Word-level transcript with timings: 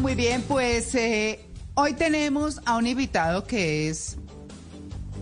Muy 0.00 0.14
bien, 0.14 0.42
pues 0.42 0.94
eh, 0.94 1.40
hoy 1.74 1.94
tenemos 1.94 2.60
a 2.64 2.76
un 2.76 2.86
invitado 2.86 3.44
que 3.44 3.88
es 3.88 4.16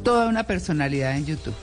toda 0.04 0.28
una 0.28 0.42
personalidad 0.42 1.16
en 1.16 1.24
YouTube. 1.24 1.54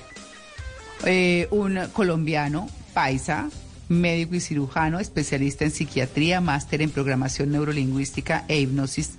Eh, 1.06 1.48
un 1.52 1.80
colombiano, 1.94 2.68
paisa, 2.94 3.50
médico 3.88 4.34
y 4.34 4.40
cirujano, 4.40 5.00
especialista 5.00 5.64
en 5.64 5.70
psiquiatría, 5.70 6.42
máster 6.42 6.82
en 6.82 6.90
programación 6.90 7.52
neurolingüística 7.52 8.46
e 8.48 8.60
hipnosis 8.60 9.12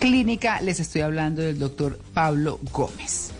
clínica. 0.00 0.60
Les 0.60 0.80
estoy 0.80 1.02
hablando 1.02 1.40
del 1.40 1.60
doctor 1.60 2.00
Pablo 2.14 2.58
Gómez. 2.72 3.30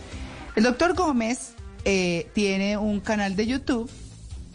El 0.55 0.63
doctor 0.63 0.95
Gómez 0.95 1.51
eh, 1.83 2.27
tiene 2.33 2.77
un 2.77 3.01
canal 3.01 3.35
de 3.35 3.45
YouTube 3.45 3.89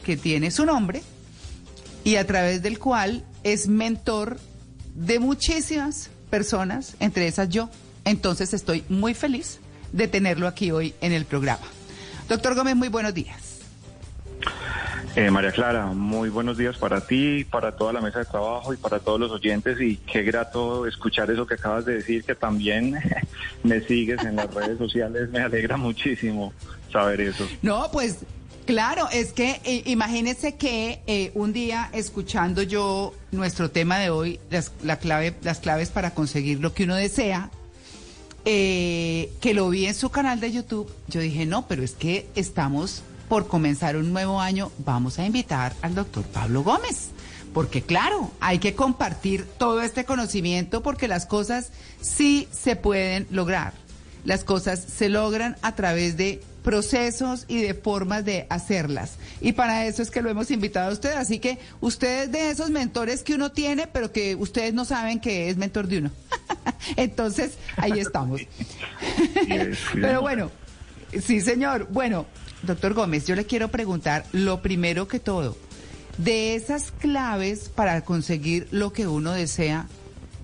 que 0.03 0.17
tiene 0.17 0.51
su 0.51 0.65
nombre 0.65 1.03
y 2.05 2.17
a 2.17 2.27
través 2.27 2.63
del 2.63 2.79
cual 2.79 3.23
es 3.45 3.69
mentor 3.69 4.39
de 4.95 5.19
muchísimas 5.19 6.11
personas, 6.31 6.97
entre 7.01 7.27
esas 7.27 7.49
yo. 7.49 7.69
Entonces 8.05 8.55
estoy 8.55 8.85
muy 8.89 9.15
feliz 9.15 9.61
de 9.93 10.09
tenerlo 10.09 10.49
aquí 10.49 10.71
hoy 10.71 10.95
en 11.01 11.13
el 11.13 11.25
programa. 11.25 11.67
Doctor 12.29 12.55
Gómez, 12.55 12.77
muy 12.77 12.89
buenos 12.89 13.15
días. 13.15 13.53
Eh, 15.15 15.31
María 15.31 15.53
Clara, 15.53 15.87
muy 15.89 16.31
buenos 16.31 16.57
días 16.57 16.79
para 16.79 17.03
ti, 17.03 17.45
para 17.45 17.77
toda 17.77 17.93
la 17.93 18.01
mesa 18.01 18.21
de 18.21 18.25
trabajo 18.25 18.73
y 18.73 18.79
para 18.79 18.99
todos 18.99 19.21
los 19.21 19.31
oyentes 19.31 19.79
y 19.79 19.97
qué 19.99 20.23
grato 20.23 20.87
escuchar 20.87 21.31
eso 21.31 21.47
que 21.47 21.55
acabas 21.55 21.85
de 21.85 21.97
decir, 21.97 22.25
que 22.25 22.35
también 22.35 22.99
me 23.63 23.83
sigues 23.83 24.25
en 24.25 24.37
las 24.37 24.53
redes 24.55 24.79
sociales, 24.79 25.29
me 25.29 25.41
alegra 25.41 25.77
muchísimo 25.77 26.55
saber 26.91 27.21
eso. 27.21 27.47
No, 27.61 27.91
pues 27.93 28.21
claro, 28.67 29.09
es 29.11 29.33
que 29.33 29.61
eh, 29.65 29.83
imagínese 29.87 30.55
que 30.57 31.01
eh, 31.07 31.31
un 31.35 31.53
día 31.53 31.91
escuchando 31.93 32.63
yo 32.63 33.15
nuestro 33.31 33.71
tema 33.71 33.99
de 33.99 34.11
hoy, 34.11 34.41
las, 34.51 34.73
la 34.83 34.99
clave, 34.99 35.35
las 35.43 35.59
claves 35.59 35.91
para 35.91 36.13
conseguir 36.13 36.61
lo 36.61 36.75
que 36.75 36.85
uno 36.85 36.97
desea, 36.97 37.51
que 38.45 39.53
lo 39.55 39.71
vi 39.71 39.87
en 39.87 39.95
su 39.95 40.11
canal 40.11 40.41
de 40.41 40.51
YouTube, 40.51 40.93
yo 41.07 41.21
dije, 41.21 41.47
no, 41.47 41.69
pero 41.69 41.85
es 41.85 41.93
que 41.93 42.27
estamos 42.35 43.03
por 43.33 43.47
comenzar 43.47 43.97
un 43.97 44.13
nuevo 44.13 44.43
año, 44.43 44.71
vamos 44.79 45.19
a 45.19 45.25
invitar 45.25 45.75
al 45.81 45.95
doctor 45.95 46.23
Pablo 46.25 46.63
Gómez. 46.63 47.09
Porque 47.55 47.81
claro, 47.81 48.31
hay 48.41 48.59
que 48.59 48.75
compartir 48.75 49.47
todo 49.59 49.81
este 49.81 50.05
conocimiento 50.05 50.83
porque 50.83 51.09
las 51.09 51.25
cosas 51.25 51.71
sí 52.03 52.47
se 52.51 52.77
pueden 52.77 53.27
lograr. 53.31 53.73
Las 54.25 54.45
cosas 54.45 54.81
se 54.81 55.09
logran 55.09 55.57
a 55.63 55.75
través 55.75 56.19
de 56.19 56.43
procesos 56.63 57.45
y 57.49 57.61
de 57.61 57.75
formas 57.75 58.25
de 58.25 58.47
hacerlas. 58.49 59.17
Y 59.41 59.53
para 59.53 59.87
eso 59.87 60.03
es 60.03 60.11
que 60.11 60.23
lo 60.23 60.31
hemos 60.31 60.51
invitado 60.51 60.91
a 60.91 60.93
usted. 60.93 61.13
Así 61.13 61.39
que 61.39 61.59
usted 61.81 62.25
es 62.25 62.33
de 62.33 62.51
esos 62.51 62.71
mentores 62.71 63.23
que 63.23 63.35
uno 63.35 63.53
tiene, 63.53 63.87
pero 63.87 64.13
que 64.13 64.35
ustedes 64.37 64.73
no 64.73 64.85
saben 64.85 65.21
que 65.21 65.51
es 65.51 65.57
mentor 65.57 65.89
de 65.89 65.99
uno. 65.99 66.11
Entonces, 66.97 67.59
ahí 67.77 67.99
estamos. 67.99 68.41
pero 69.95 70.21
bueno, 70.21 70.51
sí, 71.25 71.41
señor. 71.41 71.89
Bueno, 71.91 72.27
Doctor 72.63 72.95
Gómez, 72.95 73.27
yo 73.27 73.35
le 73.35 73.45
quiero 73.45 73.69
preguntar 73.69 74.25
lo 74.33 74.63
primero 74.63 75.09
que 75.09 75.19
todo, 75.19 75.57
de 76.19 76.55
esas 76.55 76.93
claves 76.93 77.69
para 77.69 78.03
conseguir 78.03 78.69
lo 78.71 78.93
que 78.93 79.09
uno 79.09 79.33
desea, 79.33 79.89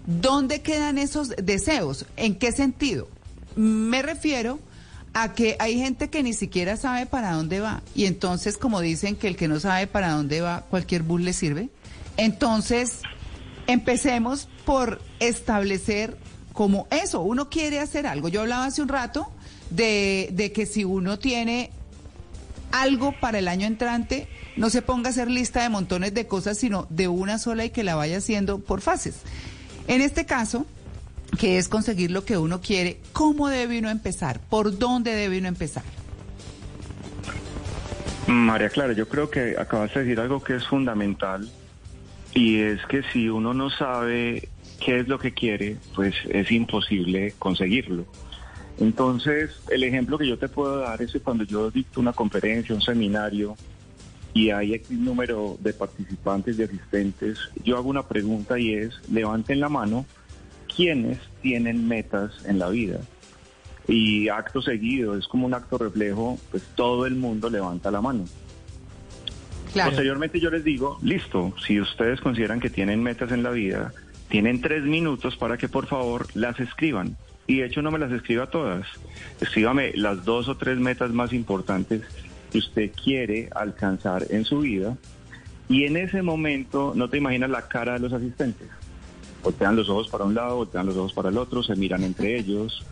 ¿dónde 0.06 0.62
quedan 0.62 0.98
esos 0.98 1.28
deseos? 1.36 2.06
¿En 2.16 2.34
qué 2.34 2.50
sentido? 2.50 3.08
Me 3.54 4.02
refiero 4.02 4.58
a 5.14 5.32
que 5.32 5.56
hay 5.58 5.78
gente 5.78 6.10
que 6.10 6.22
ni 6.22 6.32
siquiera 6.32 6.76
sabe 6.76 7.06
para 7.06 7.32
dónde 7.32 7.60
va 7.60 7.82
y 7.94 8.06
entonces 8.06 8.58
como 8.58 8.80
dicen 8.80 9.16
que 9.16 9.28
el 9.28 9.36
que 9.36 9.48
no 9.48 9.60
sabe 9.60 9.86
para 9.86 10.10
dónde 10.10 10.40
va, 10.40 10.62
cualquier 10.68 11.02
bus 11.02 11.20
le 11.20 11.32
sirve. 11.32 11.70
Entonces, 12.16 13.00
empecemos 13.66 14.48
por 14.64 15.00
establecer 15.20 16.16
como 16.52 16.88
eso, 16.90 17.20
uno 17.20 17.48
quiere 17.48 17.78
hacer 17.78 18.06
algo. 18.06 18.28
Yo 18.28 18.40
hablaba 18.40 18.66
hace 18.66 18.82
un 18.82 18.88
rato 18.88 19.30
de, 19.70 20.30
de 20.32 20.50
que 20.50 20.66
si 20.66 20.84
uno 20.84 21.18
tiene 21.18 21.70
algo 22.72 23.14
para 23.20 23.38
el 23.38 23.48
año 23.48 23.66
entrante, 23.66 24.28
no 24.56 24.70
se 24.70 24.82
ponga 24.82 25.08
a 25.08 25.12
hacer 25.12 25.30
lista 25.30 25.62
de 25.62 25.68
montones 25.68 26.14
de 26.14 26.26
cosas, 26.26 26.58
sino 26.58 26.86
de 26.90 27.06
una 27.08 27.38
sola 27.38 27.64
y 27.64 27.70
que 27.70 27.84
la 27.84 27.94
vaya 27.94 28.18
haciendo 28.18 28.58
por 28.58 28.80
fases. 28.80 29.20
En 29.86 30.02
este 30.02 30.26
caso, 30.26 30.66
que 31.36 31.58
es 31.58 31.68
conseguir 31.68 32.10
lo 32.10 32.24
que 32.24 32.38
uno 32.38 32.60
quiere, 32.60 33.00
¿cómo 33.12 33.48
debe 33.48 33.78
uno 33.78 33.90
empezar? 33.90 34.40
¿Por 34.48 34.78
dónde 34.78 35.14
debe 35.14 35.38
uno 35.38 35.48
empezar? 35.48 35.82
María 38.26 38.68
Clara, 38.68 38.92
yo 38.92 39.08
creo 39.08 39.30
que 39.30 39.56
acabas 39.58 39.92
de 39.94 40.04
decir 40.04 40.20
algo 40.20 40.42
que 40.42 40.56
es 40.56 40.66
fundamental 40.66 41.48
y 42.34 42.60
es 42.60 42.84
que 42.86 43.02
si 43.12 43.28
uno 43.28 43.54
no 43.54 43.70
sabe 43.70 44.48
qué 44.84 45.00
es 45.00 45.08
lo 45.08 45.18
que 45.18 45.32
quiere, 45.32 45.76
pues 45.94 46.14
es 46.28 46.50
imposible 46.50 47.34
conseguirlo. 47.38 48.04
Entonces, 48.78 49.50
el 49.70 49.82
ejemplo 49.82 50.18
que 50.18 50.28
yo 50.28 50.38
te 50.38 50.48
puedo 50.48 50.78
dar 50.78 51.02
es 51.02 51.12
cuando 51.24 51.44
yo 51.44 51.70
dicto 51.70 52.00
una 52.00 52.12
conferencia, 52.12 52.74
un 52.74 52.80
seminario, 52.80 53.56
y 54.34 54.50
hay 54.50 54.74
X 54.74 54.90
número 54.90 55.56
de 55.60 55.72
participantes 55.72 56.58
y 56.58 56.62
asistentes, 56.62 57.38
yo 57.64 57.76
hago 57.76 57.88
una 57.88 58.06
pregunta 58.06 58.58
y 58.58 58.74
es, 58.74 58.94
levanten 59.10 59.58
la 59.58 59.68
mano, 59.68 60.06
¿quiénes 60.78 61.18
tienen 61.42 61.88
metas 61.88 62.30
en 62.46 62.60
la 62.60 62.68
vida? 62.68 63.00
Y 63.88 64.28
acto 64.28 64.62
seguido, 64.62 65.18
es 65.18 65.26
como 65.26 65.44
un 65.44 65.52
acto 65.52 65.76
reflejo, 65.76 66.38
pues 66.52 66.62
todo 66.76 67.04
el 67.04 67.16
mundo 67.16 67.50
levanta 67.50 67.90
la 67.90 68.00
mano. 68.00 68.24
Posteriormente 69.74 70.38
yo 70.38 70.50
les 70.50 70.62
digo, 70.62 70.96
listo, 71.02 71.52
si 71.66 71.80
ustedes 71.80 72.20
consideran 72.20 72.60
que 72.60 72.70
tienen 72.70 73.02
metas 73.02 73.32
en 73.32 73.42
la 73.42 73.50
vida, 73.50 73.92
tienen 74.28 74.60
tres 74.60 74.84
minutos 74.84 75.36
para 75.36 75.58
que 75.58 75.68
por 75.68 75.86
favor 75.86 76.28
las 76.34 76.60
escriban 76.60 77.16
y 77.48 77.58
de 77.58 77.66
hecho 77.66 77.82
no 77.82 77.90
me 77.90 77.98
las 77.98 78.12
escriba 78.12 78.46
todas. 78.46 78.86
Escríbame 79.40 79.92
las 79.96 80.24
dos 80.24 80.46
o 80.46 80.56
tres 80.56 80.78
metas 80.78 81.10
más 81.10 81.32
importantes 81.32 82.02
que 82.52 82.58
usted 82.58 82.92
quiere 82.92 83.48
alcanzar 83.52 84.26
en 84.30 84.44
su 84.44 84.60
vida. 84.60 84.96
Y 85.68 85.86
en 85.86 85.96
ese 85.96 86.22
momento 86.22 86.92
no 86.94 87.10
te 87.10 87.16
imaginas 87.16 87.50
la 87.50 87.66
cara 87.66 87.94
de 87.94 87.98
los 87.98 88.12
asistentes. 88.12 88.68
Voltean 89.48 89.76
los 89.76 89.88
ojos 89.88 90.08
para 90.08 90.24
un 90.24 90.34
lado, 90.34 90.56
voltean 90.56 90.86
los 90.86 90.96
ojos 90.96 91.12
para 91.12 91.30
el 91.30 91.38
otro, 91.38 91.62
se 91.62 91.74
miran 91.74 92.04
entre 92.04 92.38
ellos, 92.38 92.84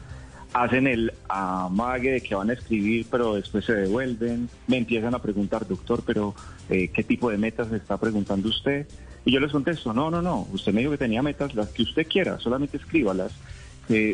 hacen 0.54 0.86
el 0.86 1.12
amague 1.28 2.12
de 2.12 2.20
que 2.22 2.34
van 2.34 2.48
a 2.48 2.54
escribir, 2.54 3.06
pero 3.10 3.34
después 3.34 3.64
se 3.66 3.74
devuelven, 3.74 4.48
me 4.66 4.78
empiezan 4.78 5.14
a 5.14 5.20
preguntar, 5.20 5.68
doctor, 5.68 6.02
pero 6.06 6.34
eh, 6.70 6.88
¿qué 6.88 7.04
tipo 7.04 7.30
de 7.30 7.36
metas 7.36 7.70
está 7.72 7.98
preguntando 7.98 8.48
usted? 8.48 8.86
Y 9.26 9.32
yo 9.32 9.40
les 9.40 9.52
contesto, 9.52 9.92
no, 9.92 10.10
no, 10.10 10.22
no, 10.22 10.46
usted 10.52 10.72
me 10.72 10.80
dijo 10.80 10.92
que 10.92 10.98
tenía 10.98 11.22
metas, 11.22 11.54
las 11.54 11.68
que 11.68 11.82
usted 11.82 12.06
quiera, 12.06 12.38
solamente 12.38 12.78
escríbalas 12.78 13.32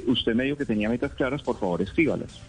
usted 0.06 0.34
me 0.34 0.44
dijo 0.44 0.56
que 0.56 0.66
tenía 0.66 0.88
metas 0.88 1.12
claras, 1.14 1.42
por 1.42 1.58
favor 1.58 1.80
escríbalas. 1.82 2.40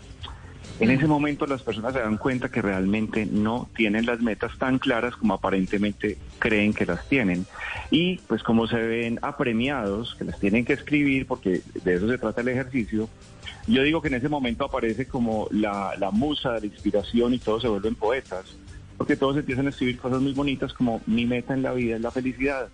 En 0.80 0.90
ese 0.90 1.08
momento 1.08 1.46
las 1.46 1.62
personas 1.62 1.94
se 1.94 2.00
dan 2.00 2.18
cuenta 2.18 2.50
que 2.50 2.62
realmente 2.62 3.26
no 3.26 3.70
tienen 3.76 4.06
las 4.06 4.22
metas 4.22 4.58
tan 4.58 4.80
claras 4.80 5.16
como 5.16 5.36
aparentemente 5.36 6.18
creen 6.40 6.74
que 6.74 6.86
las 6.86 7.08
tienen. 7.08 7.46
Y 7.92 8.18
pues 8.28 8.42
como 8.42 8.68
se 8.68 8.78
ven 8.78 9.20
apremiados, 9.22 10.16
que 10.16 10.26
las 10.26 10.40
tienen 10.40 10.66
que 10.66 10.74
escribir, 10.74 11.28
porque 11.28 11.62
de 11.84 11.94
eso 11.94 12.10
se 12.10 12.18
trata 12.18 12.42
el 12.42 12.48
ejercicio, 12.48 13.08
yo 13.68 13.84
digo 13.84 14.02
que 14.02 14.10
en 14.10 14.16
ese 14.16 14.30
momento 14.30 14.66
aparece 14.66 15.08
como 15.08 15.48
la, 15.52 15.94
la 15.98 16.12
musa, 16.12 16.60
la 16.60 16.66
inspiración 16.66 17.34
y 17.34 17.40
todos 17.40 17.62
se 17.62 17.68
vuelven 17.70 17.96
poetas, 17.96 18.58
porque 18.98 19.16
todos 19.16 19.38
empiezan 19.38 19.68
a 19.68 19.70
escribir 19.70 20.00
cosas 20.00 20.22
muy 20.22 20.34
bonitas 20.34 20.74
como 20.74 21.02
mi 21.06 21.26
meta 21.26 21.54
en 21.54 21.62
la 21.62 21.74
vida 21.74 21.96
es 21.96 22.02
la 22.02 22.12
felicidad, 22.12 22.68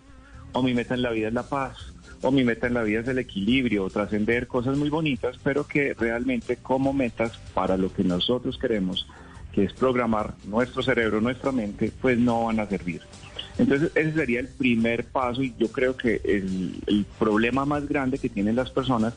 o 0.54 0.64
mi 0.64 0.74
meta 0.74 0.96
en 0.96 1.02
la 1.02 1.12
vida 1.12 1.28
es 1.28 1.34
la 1.34 1.44
paz, 1.44 1.94
o 2.22 2.31
mi 2.31 2.44
meta 2.44 2.68
en 2.68 2.74
la 2.74 2.84
vida 2.84 3.00
es 3.02 3.07
el 3.07 3.19
equilibrio, 3.19 3.90
trascender 3.90 4.47
cosas 4.47 4.78
muy 4.78 4.90
bonitas, 4.90 5.38
pero 5.44 5.66
que 5.66 5.94
realmente 5.94 6.57
como 6.57 6.94
metas 6.94 7.38
para 7.53 7.78
lo 7.78 7.94
que 7.94 8.03
nosotros 8.03 8.57
queremos, 8.57 9.07
que 9.53 9.63
es 9.63 9.74
programar 9.74 10.34
nuestro 10.46 10.84
cerebro, 10.84 11.22
nuestra 11.22 11.52
mente, 11.52 11.91
pues 12.02 12.18
no 12.18 12.46
van 12.46 12.59
a 12.59 12.68
servir. 12.68 13.02
Entonces 13.57 13.91
ese 13.96 14.13
sería 14.13 14.40
el 14.40 14.47
primer 14.47 15.06
paso 15.06 15.44
y 15.44 15.54
yo 15.57 15.69
creo 15.71 15.98
que 15.98 16.21
el, 16.24 16.81
el 16.88 17.06
problema 17.18 17.66
más 17.66 17.88
grande 17.88 18.18
que 18.18 18.30
tienen 18.30 18.56
las 18.56 18.69
personas 18.69 19.13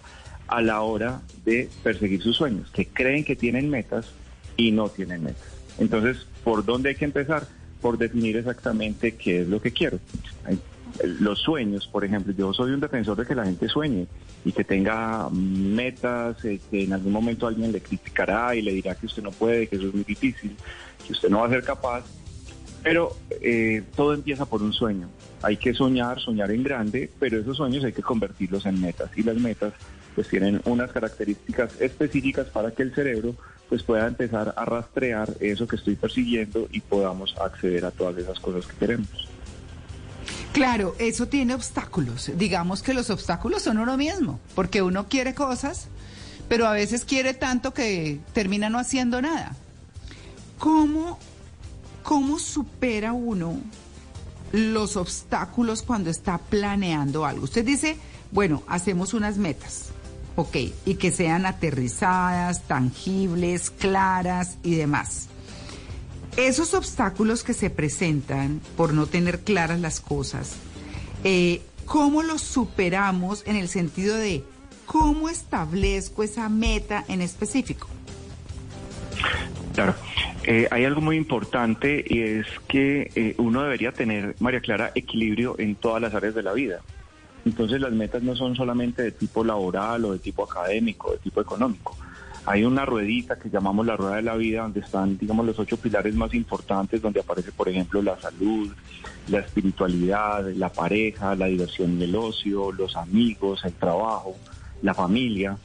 a 0.48 0.60
la 0.60 0.82
hora 0.82 1.22
de 1.44 1.68
perseguir 1.82 2.22
sus 2.22 2.36
sueños, 2.36 2.70
que 2.70 2.86
creen 2.86 3.24
que 3.24 3.36
tienen 3.36 3.70
metas 3.70 4.12
y 4.56 4.72
no 4.72 4.88
tienen 4.88 5.24
metas. 5.24 5.48
Entonces, 5.78 6.26
¿por 6.44 6.64
dónde 6.64 6.90
hay 6.90 6.94
que 6.96 7.04
empezar? 7.04 7.46
Por 7.80 7.98
definir 7.98 8.36
exactamente 8.36 9.16
qué 9.16 9.42
es 9.42 9.48
lo 9.48 9.60
que 9.60 9.72
quiero 9.72 9.98
los 11.20 11.38
sueños, 11.40 11.86
por 11.86 12.04
ejemplo, 12.04 12.32
yo 12.32 12.52
soy 12.52 12.72
un 12.72 12.80
defensor 12.80 13.16
de 13.16 13.26
que 13.26 13.34
la 13.34 13.44
gente 13.44 13.68
sueñe 13.68 14.06
y 14.44 14.52
que 14.52 14.64
tenga 14.64 15.28
metas, 15.30 16.44
eh, 16.44 16.60
que 16.70 16.84
en 16.84 16.92
algún 16.92 17.12
momento 17.12 17.46
alguien 17.46 17.72
le 17.72 17.80
criticará 17.80 18.54
y 18.54 18.62
le 18.62 18.72
dirá 18.72 18.94
que 18.94 19.06
usted 19.06 19.22
no 19.22 19.30
puede, 19.30 19.66
que 19.66 19.76
eso 19.76 19.88
es 19.88 19.94
muy 19.94 20.04
difícil, 20.04 20.56
que 21.06 21.12
usted 21.12 21.28
no 21.28 21.40
va 21.40 21.46
a 21.46 21.50
ser 21.50 21.62
capaz, 21.62 22.04
pero 22.82 23.16
eh, 23.40 23.82
todo 23.96 24.14
empieza 24.14 24.46
por 24.46 24.62
un 24.62 24.72
sueño. 24.72 25.08
Hay 25.42 25.56
que 25.56 25.74
soñar, 25.74 26.20
soñar 26.20 26.50
en 26.50 26.62
grande, 26.62 27.10
pero 27.18 27.38
esos 27.38 27.56
sueños 27.56 27.84
hay 27.84 27.92
que 27.92 28.02
convertirlos 28.02 28.66
en 28.66 28.80
metas 28.80 29.10
y 29.16 29.22
las 29.22 29.36
metas 29.36 29.72
pues 30.14 30.28
tienen 30.28 30.60
unas 30.64 30.92
características 30.92 31.80
específicas 31.80 32.48
para 32.48 32.70
que 32.72 32.82
el 32.82 32.94
cerebro 32.94 33.34
pues 33.68 33.82
pueda 33.82 34.06
empezar 34.06 34.52
a 34.56 34.64
rastrear 34.66 35.30
eso 35.40 35.66
que 35.66 35.76
estoy 35.76 35.96
persiguiendo 35.96 36.68
y 36.70 36.80
podamos 36.80 37.34
acceder 37.40 37.86
a 37.86 37.90
todas 37.90 38.18
esas 38.18 38.38
cosas 38.38 38.66
que 38.66 38.76
queremos. 38.76 39.28
Claro, 40.52 40.94
eso 40.98 41.26
tiene 41.28 41.54
obstáculos. 41.54 42.30
Digamos 42.36 42.82
que 42.82 42.92
los 42.92 43.08
obstáculos 43.08 43.62
son 43.62 43.78
uno 43.78 43.96
mismo, 43.96 44.38
porque 44.54 44.82
uno 44.82 45.08
quiere 45.08 45.34
cosas, 45.34 45.88
pero 46.48 46.66
a 46.66 46.72
veces 46.72 47.06
quiere 47.06 47.32
tanto 47.32 47.72
que 47.72 48.20
termina 48.34 48.68
no 48.68 48.78
haciendo 48.78 49.22
nada. 49.22 49.56
¿Cómo, 50.58 51.18
cómo 52.02 52.38
supera 52.38 53.14
uno 53.14 53.56
los 54.52 54.96
obstáculos 54.96 55.82
cuando 55.82 56.10
está 56.10 56.36
planeando 56.36 57.24
algo? 57.24 57.44
Usted 57.44 57.64
dice, 57.64 57.96
bueno, 58.30 58.62
hacemos 58.66 59.14
unas 59.14 59.38
metas, 59.38 59.86
ok, 60.36 60.56
y 60.84 60.94
que 60.96 61.10
sean 61.10 61.46
aterrizadas, 61.46 62.62
tangibles, 62.64 63.70
claras 63.70 64.58
y 64.62 64.74
demás. 64.74 65.28
Esos 66.36 66.72
obstáculos 66.72 67.44
que 67.44 67.52
se 67.52 67.68
presentan 67.68 68.62
por 68.76 68.94
no 68.94 69.06
tener 69.06 69.40
claras 69.40 69.80
las 69.80 70.00
cosas, 70.00 70.56
eh, 71.24 71.60
¿cómo 71.84 72.22
los 72.22 72.40
superamos 72.40 73.46
en 73.46 73.56
el 73.56 73.68
sentido 73.68 74.16
de 74.16 74.42
cómo 74.86 75.28
establezco 75.28 76.22
esa 76.22 76.48
meta 76.48 77.04
en 77.08 77.20
específico? 77.20 77.86
Claro, 79.74 79.94
eh, 80.44 80.68
hay 80.70 80.86
algo 80.86 81.02
muy 81.02 81.16
importante 81.16 82.02
y 82.06 82.22
es 82.22 82.46
que 82.66 83.10
eh, 83.14 83.34
uno 83.36 83.62
debería 83.62 83.92
tener, 83.92 84.34
María 84.40 84.60
Clara, 84.60 84.90
equilibrio 84.94 85.56
en 85.58 85.74
todas 85.74 86.00
las 86.00 86.14
áreas 86.14 86.34
de 86.34 86.42
la 86.42 86.54
vida. 86.54 86.80
Entonces 87.44 87.78
las 87.78 87.92
metas 87.92 88.22
no 88.22 88.34
son 88.36 88.56
solamente 88.56 89.02
de 89.02 89.12
tipo 89.12 89.44
laboral 89.44 90.06
o 90.06 90.12
de 90.12 90.18
tipo 90.18 90.44
académico, 90.44 91.12
de 91.12 91.18
tipo 91.18 91.42
económico 91.42 91.94
hay 92.44 92.64
una 92.64 92.84
ruedita 92.84 93.38
que 93.38 93.50
llamamos 93.50 93.86
la 93.86 93.96
rueda 93.96 94.16
de 94.16 94.22
la 94.22 94.36
vida, 94.36 94.62
donde 94.62 94.80
están, 94.80 95.16
digamos, 95.16 95.46
los 95.46 95.58
ocho 95.58 95.76
pilares 95.76 96.14
más 96.14 96.34
importantes, 96.34 97.00
donde 97.00 97.20
aparece, 97.20 97.52
por 97.52 97.68
ejemplo, 97.68 98.02
la 98.02 98.20
salud, 98.20 98.72
la 99.28 99.38
espiritualidad, 99.38 100.50
la 100.56 100.68
pareja, 100.68 101.36
la 101.36 101.46
diversión 101.46 102.00
y 102.00 102.04
el 102.04 102.16
ocio, 102.16 102.72
los 102.72 102.96
amigos, 102.96 103.64
el 103.64 103.72
trabajo, 103.74 104.34
la 104.82 104.92
familia. 104.92 105.56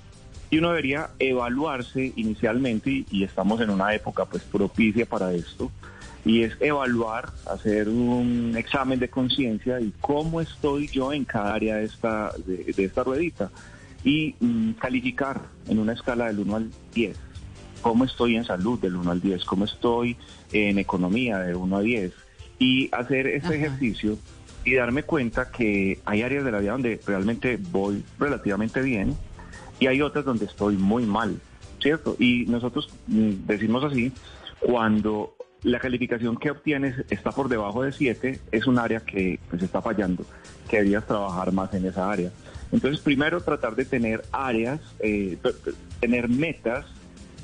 Y 0.52 0.60
uno 0.60 0.70
debería 0.70 1.10
evaluarse 1.18 2.14
inicialmente, 2.16 3.06
y, 3.10 3.24
estamos 3.24 3.60
en 3.62 3.72
una 3.72 3.94
época 3.96 4.26
pues 4.26 4.44
propicia 4.44 5.08
para 5.08 5.34
esto, 5.34 5.72
y 6.26 6.44
es 6.44 6.58
evaluar, 6.60 7.32
hacer 7.50 7.90
un 7.90 8.54
examen 8.56 9.00
de 9.00 9.10
conciencia 9.10 9.80
y 9.80 9.94
cómo 10.00 10.42
estoy 10.42 10.88
yo 10.90 11.12
en 11.12 11.26
cada 11.26 11.56
área 11.56 11.78
de 11.78 11.86
esta, 11.86 12.34
de 12.46 12.84
esta 12.84 13.04
ruedita 13.04 13.50
y 14.04 14.36
mm, 14.40 14.72
calificar 14.74 15.42
en 15.68 15.80
una 15.80 15.94
escala 15.94 16.28
del 16.28 16.40
1 16.40 16.56
al 16.56 16.72
10 16.94 17.18
cómo 17.82 18.06
estoy 18.06 18.36
en 18.36 18.46
salud 18.46 18.80
del 18.80 18.96
1 18.96 19.12
al 19.12 19.22
10, 19.22 19.46
cómo 19.46 19.66
estoy 19.66 20.18
en 20.52 20.80
economía 20.80 21.40
del 21.40 21.56
1 21.56 21.78
a 21.78 21.82
10 21.82 22.14
y 22.60 22.90
hacer 22.92 23.28
ese 23.28 23.56
ejercicio 23.56 24.18
y 24.66 24.74
darme 24.74 25.04
cuenta 25.04 25.52
que 25.52 26.00
hay 26.06 26.22
áreas 26.22 26.44
de 26.44 26.52
la 26.52 26.60
vida 26.60 26.72
donde 26.74 27.00
realmente 27.06 27.58
voy 27.72 28.04
relativamente 28.20 28.82
bien 28.82 29.16
y 29.80 29.88
hay 29.88 30.02
otras 30.02 30.26
donde 30.26 30.46
estoy 30.46 30.76
muy 30.76 31.06
mal, 31.06 31.40
¿cierto? 31.80 32.16
Y 32.20 32.46
nosotros 32.48 32.90
mm, 33.08 33.46
decimos 33.46 33.84
así, 33.84 34.12
cuando 34.60 35.36
la 35.64 35.80
calificación 35.80 36.38
que 36.38 36.52
obtienes 36.52 37.06
está 37.10 37.32
por 37.32 37.48
debajo 37.48 37.84
de 37.84 37.92
7, 37.92 38.40
es 38.52 38.68
un 38.68 38.80
área 38.80 39.00
que 39.02 39.40
pues 39.50 39.62
está 39.62 39.82
fallando, 39.82 40.26
que 40.70 40.78
deberías 40.78 41.06
trabajar 41.06 41.52
más 41.52 41.74
en 41.74 41.86
esa 41.86 42.12
área. 42.12 42.32
Entonces, 42.72 43.02
primero 43.02 43.42
tratar 43.42 43.76
de 43.76 43.86
tener 43.86 44.24
áreas, 44.32 44.80
eh, 45.00 45.38
tener 46.00 46.28
metas 46.30 46.86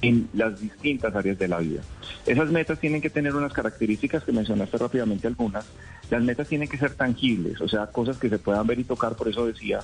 en 0.04 0.28
las 0.34 0.60
distintas 0.60 1.16
áreas 1.16 1.40
de 1.40 1.48
la 1.48 1.60
vida. 1.60 1.81
Esas 2.25 2.52
metas 2.52 2.78
tienen 2.80 3.02
que 3.02 3.10
tener 3.10 3.34
unas 3.36 3.54
características 3.54 4.24
que 4.24 4.34
mencionaste 4.34 4.78
rápidamente 4.78 5.28
algunas. 5.28 5.66
Las 6.10 6.22
metas 6.22 6.50
tienen 6.50 6.68
que 6.68 6.78
ser 6.78 6.94
tangibles, 6.94 7.62
o 7.62 7.70
sea, 7.70 7.88
cosas 7.88 8.18
que 8.18 8.30
se 8.30 8.38
puedan 8.38 8.68
ver 8.68 8.80
y 8.80 8.84
tocar. 8.84 9.16
Por 9.16 9.30
eso 9.30 9.46
decía 9.46 9.80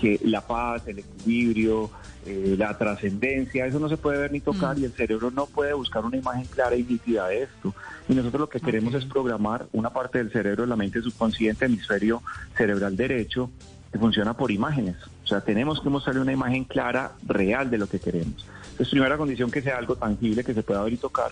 que 0.00 0.20
la 0.22 0.46
paz, 0.46 0.86
el 0.86 1.00
equilibrio, 1.00 1.90
eh, 2.24 2.54
la 2.56 2.78
trascendencia, 2.78 3.66
eso 3.66 3.80
no 3.80 3.88
se 3.88 3.96
puede 3.96 4.18
ver 4.18 4.30
ni 4.30 4.40
tocar 4.40 4.76
mm. 4.76 4.80
y 4.80 4.84
el 4.84 4.92
cerebro 4.92 5.32
no 5.32 5.46
puede 5.46 5.72
buscar 5.72 6.04
una 6.04 6.16
imagen 6.16 6.46
clara 6.46 6.76
y 6.76 6.84
nítida 6.84 7.26
de 7.26 7.42
esto. 7.42 7.74
Y 8.08 8.14
nosotros 8.14 8.42
lo 8.42 8.48
que 8.48 8.60
queremos 8.60 8.94
es 8.94 9.04
programar 9.04 9.66
una 9.72 9.90
parte 9.90 10.18
del 10.18 10.30
cerebro, 10.30 10.66
la 10.66 10.76
mente 10.76 11.02
subconsciente, 11.02 11.64
hemisferio 11.64 12.22
cerebral 12.56 12.96
derecho, 12.96 13.50
que 13.94 13.98
funciona 14.00 14.34
por 14.34 14.50
imágenes. 14.50 14.96
O 15.22 15.26
sea, 15.28 15.40
tenemos 15.40 15.80
que 15.80 15.88
mostrarle 15.88 16.20
una 16.20 16.32
imagen 16.32 16.64
clara, 16.64 17.12
real 17.28 17.70
de 17.70 17.78
lo 17.78 17.86
que 17.86 18.00
queremos. 18.00 18.44
Entonces, 18.64 18.88
primera 18.88 19.16
condición 19.16 19.52
que 19.52 19.62
sea 19.62 19.78
algo 19.78 19.94
tangible, 19.94 20.42
que 20.42 20.52
se 20.52 20.64
pueda 20.64 20.82
ver 20.82 20.94
y 20.94 20.96
tocar. 20.96 21.30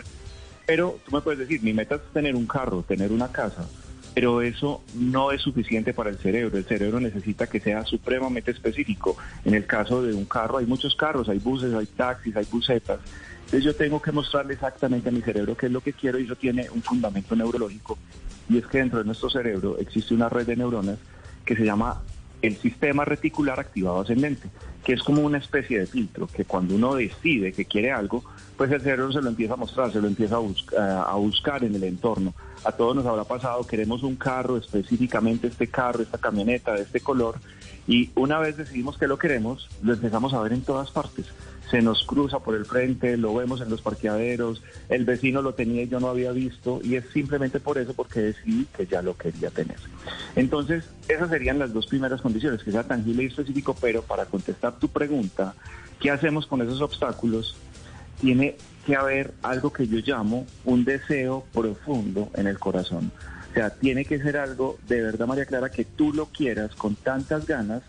Pero 0.64 0.96
tú 1.04 1.10
me 1.10 1.20
puedes 1.20 1.40
decir, 1.40 1.60
mi 1.60 1.72
meta 1.72 1.96
es 1.96 2.02
tener 2.12 2.36
un 2.36 2.46
carro, 2.46 2.84
tener 2.86 3.10
una 3.10 3.32
casa, 3.32 3.66
pero 4.14 4.42
eso 4.42 4.80
no 4.94 5.32
es 5.32 5.42
suficiente 5.42 5.92
para 5.92 6.10
el 6.10 6.18
cerebro. 6.18 6.56
El 6.56 6.64
cerebro 6.64 7.00
necesita 7.00 7.48
que 7.48 7.58
sea 7.58 7.84
supremamente 7.84 8.52
específico. 8.52 9.16
En 9.44 9.54
el 9.54 9.66
caso 9.66 10.00
de 10.00 10.14
un 10.14 10.26
carro 10.26 10.58
hay 10.58 10.66
muchos 10.66 10.94
carros, 10.94 11.28
hay 11.28 11.40
buses, 11.40 11.74
hay 11.74 11.86
taxis, 11.86 12.36
hay 12.36 12.46
busetas. 12.48 13.00
Entonces 13.46 13.64
yo 13.64 13.74
tengo 13.74 14.00
que 14.00 14.12
mostrarle 14.12 14.54
exactamente 14.54 15.08
a 15.08 15.12
mi 15.12 15.20
cerebro 15.20 15.56
qué 15.56 15.66
es 15.66 15.72
lo 15.72 15.80
que 15.80 15.94
quiero 15.94 16.20
y 16.20 16.26
eso 16.26 16.36
tiene 16.36 16.70
un 16.70 16.80
fundamento 16.80 17.34
neurológico. 17.34 17.98
Y 18.48 18.58
es 18.58 18.66
que 18.68 18.78
dentro 18.78 19.00
de 19.00 19.04
nuestro 19.04 19.28
cerebro 19.30 19.78
existe 19.80 20.14
una 20.14 20.28
red 20.28 20.46
de 20.46 20.54
neuronas 20.54 20.98
que 21.44 21.56
se 21.56 21.64
llama 21.64 22.00
el 22.42 22.56
sistema 22.56 23.04
reticular 23.04 23.58
activado 23.60 24.00
ascendente, 24.00 24.48
que 24.84 24.92
es 24.92 25.02
como 25.02 25.22
una 25.22 25.38
especie 25.38 25.78
de 25.78 25.86
filtro, 25.86 26.26
que 26.26 26.44
cuando 26.44 26.74
uno 26.74 26.94
decide 26.96 27.52
que 27.52 27.64
quiere 27.64 27.92
algo, 27.92 28.24
pues 28.56 28.70
el 28.72 28.80
cerebro 28.80 29.12
se 29.12 29.22
lo 29.22 29.28
empieza 29.28 29.54
a 29.54 29.56
mostrar, 29.56 29.92
se 29.92 30.00
lo 30.00 30.08
empieza 30.08 30.36
a, 30.36 31.02
a 31.02 31.14
buscar 31.14 31.64
en 31.64 31.74
el 31.74 31.84
entorno. 31.84 32.34
A 32.64 32.72
todos 32.72 32.94
nos 32.94 33.06
habrá 33.06 33.24
pasado, 33.24 33.66
queremos 33.66 34.02
un 34.02 34.16
carro, 34.16 34.56
específicamente 34.56 35.46
este 35.46 35.68
carro, 35.68 36.02
esta 36.02 36.18
camioneta 36.18 36.74
de 36.74 36.82
este 36.82 37.00
color, 37.00 37.36
y 37.86 38.10
una 38.14 38.38
vez 38.38 38.56
decidimos 38.56 38.98
que 38.98 39.08
lo 39.08 39.18
queremos, 39.18 39.68
lo 39.82 39.94
empezamos 39.94 40.34
a 40.34 40.40
ver 40.40 40.52
en 40.52 40.62
todas 40.62 40.90
partes 40.90 41.26
se 41.72 41.80
nos 41.80 42.04
cruza 42.04 42.38
por 42.40 42.54
el 42.54 42.66
frente, 42.66 43.16
lo 43.16 43.34
vemos 43.34 43.62
en 43.62 43.70
los 43.70 43.80
parqueaderos, 43.80 44.62
el 44.90 45.06
vecino 45.06 45.40
lo 45.40 45.54
tenía 45.54 45.82
y 45.82 45.88
yo 45.88 46.00
no 46.00 46.08
había 46.08 46.30
visto, 46.30 46.80
y 46.84 46.96
es 46.96 47.04
simplemente 47.14 47.60
por 47.60 47.78
eso, 47.78 47.94
porque 47.94 48.20
decidí 48.20 48.66
que 48.76 48.86
ya 48.86 49.00
lo 49.00 49.16
quería 49.16 49.48
tener. 49.48 49.78
Entonces, 50.36 50.84
esas 51.08 51.30
serían 51.30 51.58
las 51.58 51.72
dos 51.72 51.86
primeras 51.86 52.20
condiciones, 52.20 52.62
que 52.62 52.72
sea 52.72 52.86
tangible 52.86 53.22
y 53.22 53.26
específico, 53.26 53.74
pero 53.80 54.02
para 54.02 54.26
contestar 54.26 54.78
tu 54.78 54.88
pregunta, 54.88 55.54
¿qué 55.98 56.10
hacemos 56.10 56.46
con 56.46 56.60
esos 56.60 56.82
obstáculos? 56.82 57.56
Tiene 58.20 58.58
que 58.84 58.94
haber 58.94 59.32
algo 59.42 59.72
que 59.72 59.88
yo 59.88 59.96
llamo 60.04 60.46
un 60.66 60.84
deseo 60.84 61.46
profundo 61.54 62.28
en 62.34 62.48
el 62.48 62.58
corazón. 62.58 63.10
O 63.52 63.54
sea, 63.54 63.70
tiene 63.70 64.06
que 64.06 64.18
ser 64.18 64.38
algo 64.38 64.78
de 64.88 65.02
verdad, 65.02 65.26
María 65.26 65.44
Clara, 65.44 65.68
que 65.68 65.84
tú 65.84 66.14
lo 66.14 66.26
quieras 66.26 66.74
con 66.74 66.96
tantas 66.96 67.46
ganas 67.46 67.82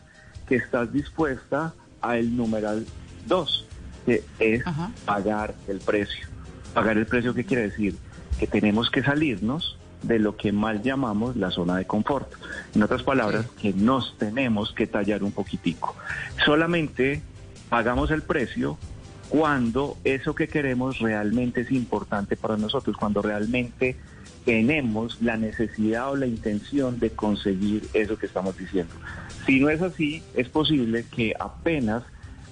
que 0.46 0.56
estás 0.56 0.92
dispuesta 0.92 1.74
a 2.02 2.18
el 2.18 2.36
numeral 2.36 2.86
dos 3.26 3.66
que 4.06 4.24
es 4.40 4.64
pagar 5.06 5.56
el 5.70 5.80
precio. 5.80 6.28
Pagar 6.74 6.98
el 6.98 7.06
precio, 7.06 7.34
¿qué 7.34 7.46
quiere 7.46 7.64
decir? 7.64 7.96
Que 8.40 8.48
tenemos 8.48 8.90
que 8.90 9.04
salirnos 9.04 9.78
de 10.02 10.20
lo 10.20 10.36
que 10.36 10.52
mal 10.52 10.82
llamamos 10.82 11.38
la 11.38 11.50
zona 11.50 11.78
de 11.78 11.86
confort. 11.86 12.30
En 12.76 12.84
otras 12.84 13.04
palabras, 13.04 13.46
que 13.62 13.72
nos 13.72 14.18
tenemos 14.18 14.74
que 14.74 14.88
tallar 14.88 15.24
un 15.24 15.32
poquitico. 15.32 15.96
Solamente 16.46 17.22
pagamos 17.70 18.12
el 18.12 18.22
precio 18.22 18.78
cuando 19.34 19.98
eso 20.04 20.36
que 20.36 20.48
queremos 20.48 21.00
realmente 21.00 21.62
es 21.62 21.72
importante 21.72 22.38
para 22.38 22.56
nosotros, 22.56 22.96
cuando 22.96 23.24
realmente 23.24 23.96
tenemos 24.46 25.24
la 25.24 25.38
necesidad 25.38 26.12
o 26.12 26.16
la 26.16 26.28
intención 26.28 27.00
de 27.00 27.10
conseguir 27.10 27.82
eso 27.94 28.16
que 28.16 28.28
estamos 28.28 28.56
diciendo. 28.56 28.94
Si 29.48 29.60
no 29.60 29.72
es 29.72 29.82
así, 29.82 30.22
es 30.36 30.50
posible 30.50 31.06
que 31.10 31.34
apenas 31.40 32.04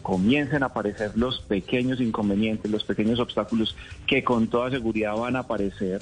comiencen 0.01 0.63
a 0.63 0.67
aparecer 0.67 1.11
los 1.15 1.41
pequeños 1.41 2.01
inconvenientes, 2.01 2.71
los 2.71 2.83
pequeños 2.83 3.19
obstáculos 3.19 3.77
que 4.07 4.23
con 4.23 4.47
toda 4.47 4.71
seguridad 4.71 5.15
van 5.15 5.35
a 5.35 5.41
aparecer, 5.41 6.01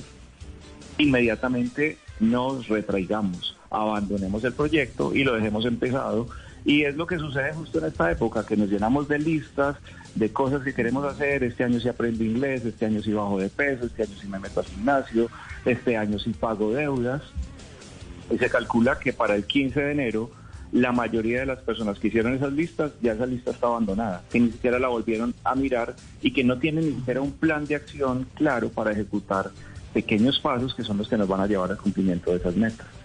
inmediatamente 0.97 1.97
nos 2.21 2.69
retraigamos, 2.69 3.57
abandonemos 3.69 4.45
el 4.45 4.53
proyecto 4.53 5.13
y 5.13 5.25
lo 5.25 5.33
dejemos 5.33 5.65
empezado. 5.65 6.29
Y 6.63 6.83
es 6.83 6.95
lo 6.95 7.07
que 7.07 7.17
sucede 7.17 7.53
justo 7.53 7.79
en 7.79 7.85
esta 7.85 8.11
época, 8.11 8.45
que 8.45 8.55
nos 8.55 8.69
llenamos 8.69 9.07
de 9.07 9.19
listas, 9.19 9.77
de 10.15 10.31
cosas 10.31 10.63
que 10.63 10.73
queremos 10.73 11.05
hacer. 11.05 11.43
Este 11.43 11.63
año 11.63 11.79
sí 11.79 11.87
aprendo 11.87 12.23
inglés, 12.23 12.65
este 12.65 12.85
año 12.85 13.01
sí 13.01 13.13
bajo 13.13 13.39
de 13.39 13.49
peso, 13.49 13.85
este 13.85 14.03
año 14.03 14.15
sí 14.19 14.27
me 14.27 14.39
meto 14.39 14.59
al 14.59 14.65
gimnasio, 14.65 15.29
este 15.65 15.97
año 15.97 16.19
sí 16.19 16.31
pago 16.31 16.71
deudas. 16.71 17.21
Y 18.31 18.37
se 18.37 18.49
calcula 18.49 18.99
que 18.99 19.13
para 19.13 19.35
el 19.35 19.45
15 19.45 19.79
de 19.79 19.91
enero 19.91 20.31
la 20.71 20.91
mayoría 20.91 21.39
de 21.39 21.45
las 21.45 21.59
personas 21.59 21.97
que 21.97 22.09
hicieron 22.09 22.35
esas 22.35 22.53
listas, 22.53 22.91
ya 23.01 23.13
esa 23.13 23.25
lista 23.25 23.51
está 23.51 23.67
abandonada, 23.67 24.23
que 24.29 24.39
ni 24.39 24.51
siquiera 24.51 24.77
la 24.77 24.87
volvieron 24.87 25.33
a 25.43 25.55
mirar 25.55 25.95
y 26.21 26.31
que 26.31 26.43
no 26.43 26.59
tienen 26.59 26.85
ni 26.85 26.95
siquiera 26.95 27.21
un 27.21 27.31
plan 27.31 27.65
de 27.65 27.75
acción 27.75 28.27
claro 28.35 28.69
para 28.69 28.91
ejecutar 28.91 29.51
pequeños 29.93 30.39
pasos 30.39 30.75
que 30.75 30.83
son 30.83 30.97
los 30.97 31.07
que 31.07 31.17
nos 31.17 31.27
van 31.27 31.41
a 31.41 31.47
llevar 31.47 31.71
al 31.71 31.77
cumplimiento 31.77 32.31
de 32.31 32.37
esas 32.37 32.55
metas. 32.55 32.98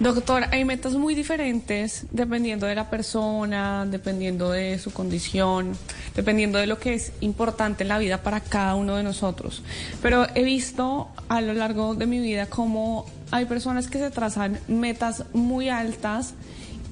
Doctor, 0.00 0.44
hay 0.52 0.64
metas 0.64 0.94
muy 0.94 1.16
diferentes 1.16 2.06
dependiendo 2.12 2.66
de 2.66 2.76
la 2.76 2.88
persona, 2.88 3.84
dependiendo 3.84 4.50
de 4.50 4.78
su 4.78 4.92
condición, 4.92 5.72
dependiendo 6.14 6.58
de 6.58 6.68
lo 6.68 6.78
que 6.78 6.94
es 6.94 7.12
importante 7.20 7.82
en 7.82 7.88
la 7.88 7.98
vida 7.98 8.22
para 8.22 8.40
cada 8.40 8.76
uno 8.76 8.94
de 8.94 9.02
nosotros. 9.02 9.62
Pero 10.00 10.26
he 10.36 10.44
visto 10.44 11.08
a 11.28 11.40
lo 11.40 11.52
largo 11.52 11.96
de 11.96 12.06
mi 12.06 12.20
vida 12.20 12.46
cómo 12.46 13.06
hay 13.32 13.46
personas 13.46 13.88
que 13.88 13.98
se 13.98 14.12
trazan 14.12 14.60
metas 14.68 15.24
muy 15.32 15.68
altas 15.68 16.34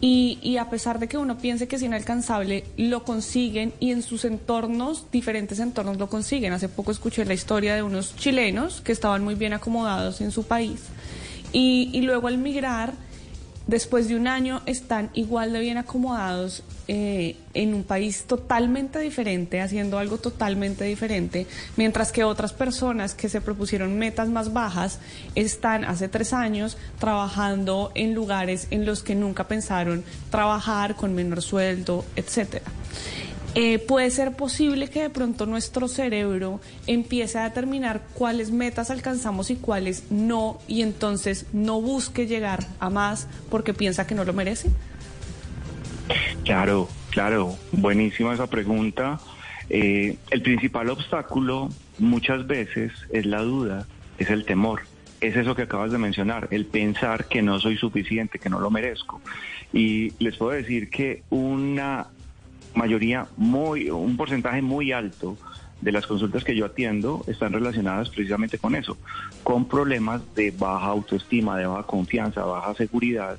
y, 0.00 0.56
a 0.58 0.68
pesar 0.68 0.98
de 0.98 1.08
que 1.08 1.16
uno 1.16 1.38
piense 1.38 1.68
que 1.68 1.76
es 1.76 1.82
inalcanzable, 1.82 2.64
lo 2.76 3.04
consiguen 3.04 3.72
y 3.78 3.92
en 3.92 4.02
sus 4.02 4.24
entornos, 4.24 5.06
diferentes 5.12 5.60
entornos 5.60 5.96
lo 5.96 6.08
consiguen. 6.08 6.52
Hace 6.52 6.68
poco 6.68 6.90
escuché 6.90 7.24
la 7.24 7.34
historia 7.34 7.76
de 7.76 7.82
unos 7.82 8.16
chilenos 8.16 8.80
que 8.80 8.92
estaban 8.92 9.22
muy 9.22 9.36
bien 9.36 9.52
acomodados 9.52 10.20
en 10.20 10.32
su 10.32 10.42
país 10.42 10.80
y, 11.52 11.90
y 11.92 12.02
luego 12.02 12.28
al 12.28 12.38
migrar 12.38 12.92
después 13.66 14.08
de 14.08 14.16
un 14.16 14.28
año 14.28 14.62
están 14.66 15.10
igual 15.14 15.52
de 15.52 15.60
bien 15.60 15.76
acomodados 15.76 16.62
eh, 16.88 17.36
en 17.52 17.74
un 17.74 17.82
país 17.82 18.24
totalmente 18.24 19.00
diferente, 19.00 19.60
haciendo 19.60 19.98
algo 19.98 20.18
totalmente 20.18 20.84
diferente, 20.84 21.46
mientras 21.76 22.12
que 22.12 22.22
otras 22.22 22.52
personas 22.52 23.14
que 23.14 23.28
se 23.28 23.40
propusieron 23.40 23.98
metas 23.98 24.28
más 24.28 24.52
bajas 24.52 25.00
están 25.34 25.84
hace 25.84 26.08
tres 26.08 26.32
años 26.32 26.78
trabajando 27.00 27.90
en 27.96 28.14
lugares 28.14 28.68
en 28.70 28.86
los 28.86 29.02
que 29.02 29.16
nunca 29.16 29.48
pensaron 29.48 30.04
trabajar 30.30 30.94
con 30.94 31.14
menor 31.14 31.42
sueldo, 31.42 32.04
etcétera. 32.14 32.66
Eh, 33.58 33.78
puede 33.78 34.10
ser 34.10 34.32
posible 34.36 34.88
que 34.88 35.00
de 35.00 35.08
pronto 35.08 35.46
nuestro 35.46 35.88
cerebro 35.88 36.60
empiece 36.86 37.38
a 37.38 37.44
determinar 37.44 38.02
cuáles 38.12 38.50
metas 38.50 38.90
alcanzamos 38.90 39.50
y 39.50 39.56
cuáles 39.56 40.10
no, 40.10 40.58
y 40.68 40.82
entonces 40.82 41.46
no 41.54 41.80
busque 41.80 42.26
llegar 42.26 42.66
a 42.80 42.90
más 42.90 43.26
porque 43.50 43.72
piensa 43.72 44.06
que 44.06 44.14
no 44.14 44.24
lo 44.24 44.34
merece. 44.34 44.68
Claro, 46.44 46.86
claro, 47.08 47.56
buenísima 47.72 48.34
esa 48.34 48.46
pregunta. 48.46 49.20
Eh, 49.70 50.18
el 50.30 50.42
principal 50.42 50.90
obstáculo 50.90 51.70
muchas 51.98 52.46
veces 52.46 52.92
es 53.10 53.24
la 53.24 53.40
duda, 53.40 53.86
es 54.18 54.28
el 54.28 54.44
temor. 54.44 54.82
Es 55.22 55.34
eso 55.34 55.56
que 55.56 55.62
acabas 55.62 55.92
de 55.92 55.96
mencionar, 55.96 56.48
el 56.50 56.66
pensar 56.66 57.24
que 57.24 57.40
no 57.40 57.58
soy 57.58 57.78
suficiente, 57.78 58.38
que 58.38 58.50
no 58.50 58.60
lo 58.60 58.70
merezco. 58.70 59.22
Y 59.72 60.12
les 60.22 60.36
puedo 60.36 60.52
decir 60.52 60.90
que 60.90 61.22
una 61.30 62.08
mayoría 62.76 63.26
muy, 63.36 63.90
un 63.90 64.16
porcentaje 64.16 64.62
muy 64.62 64.92
alto 64.92 65.36
de 65.80 65.92
las 65.92 66.06
consultas 66.06 66.44
que 66.44 66.56
yo 66.56 66.66
atiendo 66.66 67.22
están 67.26 67.52
relacionadas 67.52 68.08
precisamente 68.08 68.58
con 68.58 68.74
eso, 68.74 68.96
con 69.42 69.66
problemas 69.66 70.22
de 70.34 70.50
baja 70.50 70.86
autoestima, 70.86 71.58
de 71.58 71.66
baja 71.66 71.82
confianza, 71.82 72.44
baja 72.44 72.74
seguridad. 72.74 73.38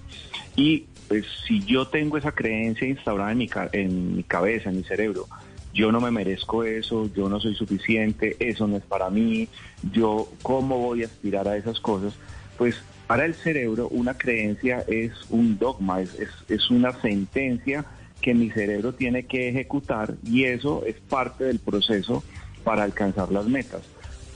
Y 0.56 0.86
pues 1.08 1.25
si 1.48 1.63
yo 1.63 1.88
tengo 1.88 2.17
esa 2.17 2.32
creencia 2.32 2.88
instaurada 2.88 3.32
en 3.32 3.38
mi, 3.38 3.50
en 3.72 4.15
mi 4.17 4.24
cabeza, 4.24 4.70
en 4.70 4.77
mi 4.77 4.84
cerebro, 4.84 5.27
yo 5.74 5.91
no 5.91 6.01
me 6.01 6.12
merezco 6.12 6.63
eso, 6.63 7.10
yo 7.13 7.29
no 7.29 7.39
soy 7.39 7.56
suficiente, 7.56 8.36
eso 8.39 8.67
no 8.67 8.77
es 8.77 8.84
para 8.84 9.10
mí, 9.10 9.48
yo 9.91 10.29
cómo 10.41 10.79
voy 10.79 11.03
a 11.03 11.06
aspirar 11.06 11.48
a 11.48 11.58
esas 11.58 11.79
cosas, 11.79 12.13
pues 12.58 12.82
para 13.06 13.25
el 13.25 13.36
cerebro 13.36 13.88
una 13.89 14.17
creencia 14.17 14.84
es 14.88 15.12
un 15.29 15.58
dogma, 15.58 16.01
es, 16.01 16.17
es 16.50 16.70
una 16.70 16.91
sentencia 17.00 17.86
que 18.22 18.34
mi 18.34 18.50
cerebro 18.50 18.94
tiene 18.94 19.24
que 19.24 19.50
ejecutar 19.50 20.16
y 20.24 20.46
eso 20.46 20.84
es 20.86 20.96
parte 20.96 21.46
del 21.46 21.60
proceso 21.60 22.24
para 22.64 22.84
alcanzar 22.84 23.32
las 23.32 23.46
metas. 23.46 23.82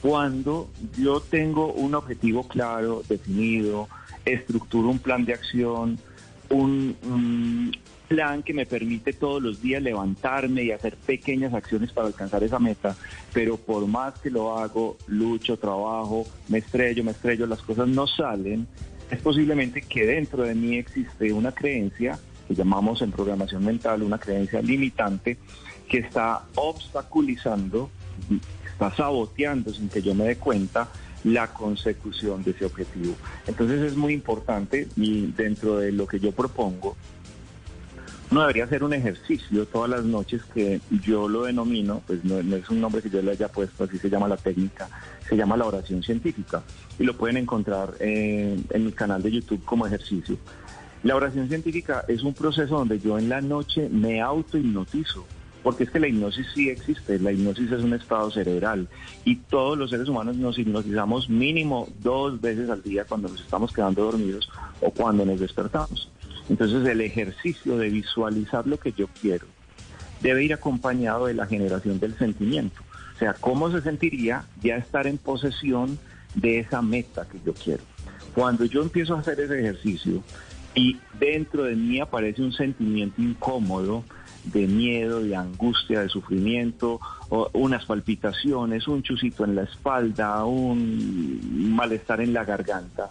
Cuando 0.00 0.68
yo 0.98 1.20
tengo 1.20 1.72
un 1.72 1.94
objetivo 1.94 2.48
claro, 2.48 3.02
definido, 3.08 3.88
estructuro 4.24 4.88
un 4.88 4.98
plan 4.98 5.24
de 5.24 5.34
acción, 5.34 5.98
un, 6.50 7.72
plan 8.08 8.42
que 8.42 8.52
me 8.52 8.66
permite 8.66 9.14
todos 9.14 9.42
los 9.42 9.62
días 9.62 9.82
levantarme 9.82 10.64
y 10.64 10.70
hacer 10.70 10.96
pequeñas 10.96 11.54
acciones 11.54 11.92
para 11.92 12.08
alcanzar 12.08 12.44
esa 12.44 12.58
meta, 12.58 12.94
pero 13.32 13.56
por 13.56 13.86
más 13.86 14.18
que 14.18 14.30
lo 14.30 14.58
hago, 14.58 14.98
lucho, 15.06 15.56
trabajo, 15.56 16.26
me 16.48 16.58
estrello, 16.58 17.04
me 17.04 17.12
estrello, 17.12 17.46
las 17.46 17.62
cosas 17.62 17.88
no 17.88 18.06
salen, 18.06 18.66
es 19.10 19.20
posiblemente 19.22 19.80
que 19.80 20.04
dentro 20.04 20.42
de 20.42 20.54
mí 20.54 20.76
existe 20.76 21.32
una 21.32 21.52
creencia 21.52 22.18
llamamos 22.54 23.02
en 23.02 23.12
programación 23.12 23.64
mental 23.64 24.02
una 24.02 24.18
creencia 24.18 24.60
limitante 24.62 25.38
que 25.88 25.98
está 25.98 26.44
obstaculizando, 26.54 27.90
está 28.64 28.94
saboteando 28.94 29.72
sin 29.72 29.88
que 29.88 30.02
yo 30.02 30.14
me 30.14 30.24
dé 30.24 30.36
cuenta 30.36 30.88
la 31.24 31.52
consecución 31.52 32.42
de 32.42 32.52
ese 32.52 32.64
objetivo. 32.64 33.14
Entonces 33.46 33.80
es 33.82 33.96
muy 33.96 34.12
importante 34.12 34.88
y 34.96 35.26
dentro 35.32 35.78
de 35.78 35.92
lo 35.92 36.06
que 36.06 36.18
yo 36.18 36.32
propongo, 36.32 36.96
uno 38.30 38.40
debería 38.40 38.64
hacer 38.64 38.82
un 38.82 38.94
ejercicio 38.94 39.66
todas 39.66 39.90
las 39.90 40.04
noches 40.04 40.42
que 40.54 40.80
yo 41.04 41.28
lo 41.28 41.42
denomino, 41.42 42.00
pues 42.06 42.24
no, 42.24 42.38
es 42.56 42.70
un 42.70 42.80
nombre 42.80 43.02
que 43.02 43.10
yo 43.10 43.20
le 43.20 43.32
haya 43.32 43.48
puesto, 43.48 43.84
así 43.84 43.98
se 43.98 44.08
llama 44.08 44.26
la 44.26 44.38
técnica, 44.38 44.88
se 45.28 45.36
llama 45.36 45.54
la 45.58 45.66
oración 45.66 46.02
científica 46.02 46.62
y 46.98 47.04
lo 47.04 47.14
pueden 47.14 47.36
encontrar 47.36 47.92
en 48.00 48.64
mi 48.72 48.92
canal 48.92 49.22
de 49.22 49.32
YouTube 49.32 49.62
como 49.64 49.86
ejercicio. 49.86 50.38
La 51.02 51.16
oración 51.16 51.48
científica 51.48 52.04
es 52.06 52.22
un 52.22 52.32
proceso 52.32 52.76
donde 52.76 53.00
yo 53.00 53.18
en 53.18 53.28
la 53.28 53.40
noche 53.40 53.88
me 53.88 54.20
auto-hipnotizo, 54.20 55.26
porque 55.64 55.82
es 55.82 55.90
que 55.90 55.98
la 55.98 56.06
hipnosis 56.06 56.46
sí 56.54 56.70
existe, 56.70 57.18
la 57.18 57.32
hipnosis 57.32 57.72
es 57.72 57.82
un 57.82 57.94
estado 57.94 58.30
cerebral 58.30 58.88
y 59.24 59.36
todos 59.36 59.76
los 59.76 59.90
seres 59.90 60.08
humanos 60.08 60.36
nos 60.36 60.60
hipnotizamos 60.60 61.28
mínimo 61.28 61.88
dos 62.00 62.40
veces 62.40 62.70
al 62.70 62.84
día 62.84 63.04
cuando 63.04 63.28
nos 63.28 63.40
estamos 63.40 63.72
quedando 63.72 64.04
dormidos 64.04 64.48
o 64.80 64.92
cuando 64.92 65.26
nos 65.26 65.40
despertamos. 65.40 66.08
Entonces 66.48 66.86
el 66.86 67.00
ejercicio 67.00 67.76
de 67.78 67.90
visualizar 67.90 68.64
lo 68.68 68.78
que 68.78 68.92
yo 68.92 69.08
quiero 69.20 69.46
debe 70.20 70.44
ir 70.44 70.54
acompañado 70.54 71.26
de 71.26 71.34
la 71.34 71.46
generación 71.46 71.98
del 71.98 72.16
sentimiento. 72.16 72.80
O 73.16 73.18
sea, 73.18 73.34
¿cómo 73.34 73.72
se 73.72 73.82
sentiría 73.82 74.44
ya 74.62 74.76
estar 74.76 75.08
en 75.08 75.18
posesión 75.18 75.98
de 76.36 76.60
esa 76.60 76.80
meta 76.80 77.26
que 77.28 77.38
yo 77.44 77.54
quiero? 77.54 77.82
Cuando 78.34 78.64
yo 78.64 78.82
empiezo 78.82 79.14
a 79.14 79.20
hacer 79.20 79.40
ese 79.40 79.58
ejercicio, 79.58 80.22
y 80.74 80.98
dentro 81.18 81.64
de 81.64 81.76
mí 81.76 82.00
aparece 82.00 82.42
un 82.42 82.52
sentimiento 82.52 83.20
incómodo 83.20 84.04
de 84.44 84.66
miedo, 84.66 85.22
de 85.22 85.36
angustia, 85.36 86.00
de 86.00 86.08
sufrimiento, 86.08 87.00
unas 87.52 87.84
palpitaciones, 87.84 88.88
un 88.88 89.02
chusito 89.02 89.44
en 89.44 89.54
la 89.54 89.62
espalda, 89.62 90.44
un 90.44 91.74
malestar 91.74 92.20
en 92.20 92.32
la 92.32 92.44
garganta. 92.44 93.08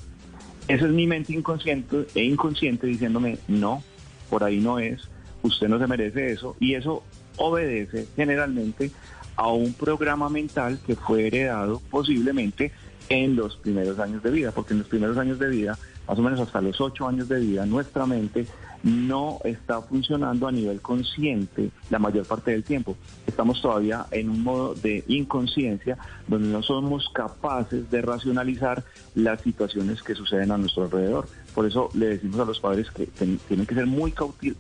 Esa 0.68 0.86
es 0.86 0.92
mi 0.92 1.08
mente 1.08 1.34
inconsciente 1.34 2.08
e 2.16 2.24
inconsciente 2.24 2.88
diciéndome, 2.88 3.38
no, 3.48 3.84
por 4.30 4.44
ahí 4.44 4.60
no 4.60 4.80
es, 4.80 5.10
usted 5.42 5.68
no 5.70 5.80
se 5.80 5.88
merece 5.88 6.32
eso, 6.32 6.56
y 6.60 6.76
eso 6.76 7.04
obedece 7.38 8.08
generalmente 8.16 8.92
a 9.36 9.48
un 9.48 9.74
programa 9.74 10.30
mental 10.30 10.80
que 10.86 10.96
fue 10.96 11.28
heredado 11.28 11.82
posiblemente 11.90 12.72
en 13.10 13.36
los 13.36 13.56
primeros 13.58 14.00
años 14.00 14.22
de 14.22 14.32
vida, 14.32 14.52
porque 14.52 14.74
en 14.74 14.80
los 14.80 14.88
primeros 14.88 15.18
años 15.18 15.40
de 15.40 15.50
vida 15.50 15.78
más 16.08 16.18
o 16.18 16.22
menos 16.22 16.40
hasta 16.40 16.62
los 16.62 16.80
ocho 16.82 17.08
años 17.08 17.30
de 17.30 17.40
vida, 17.40 17.66
nuestra 17.66 18.06
mente 18.06 18.46
no 18.84 19.40
está 19.44 19.82
funcionando 19.82 20.48
a 20.48 20.52
nivel 20.52 20.82
consciente 20.82 21.70
la 21.90 22.00
mayor 22.00 22.26
parte 22.26 22.52
del 22.52 22.64
tiempo. 22.64 22.96
Estamos 23.28 23.62
todavía 23.62 24.06
en 24.12 24.30
un 24.30 24.44
modo 24.44 24.74
de 24.74 25.04
inconsciencia 25.08 25.98
donde 26.28 26.50
no 26.50 26.64
somos 26.64 27.10
capaces 27.10 27.90
de 27.92 28.02
racionalizar 28.02 28.84
las 29.16 29.42
situaciones 29.42 30.02
que 30.02 30.16
suceden 30.16 30.52
a 30.52 30.58
nuestro 30.58 30.84
alrededor. 30.84 31.28
Por 31.54 31.66
eso 31.66 31.90
le 31.94 32.08
decimos 32.08 32.40
a 32.40 32.46
los 32.46 32.60
padres 32.60 32.90
que 32.92 33.06
tienen 33.06 33.66
que 33.66 33.76
ser 33.76 33.86
muy, 33.86 34.14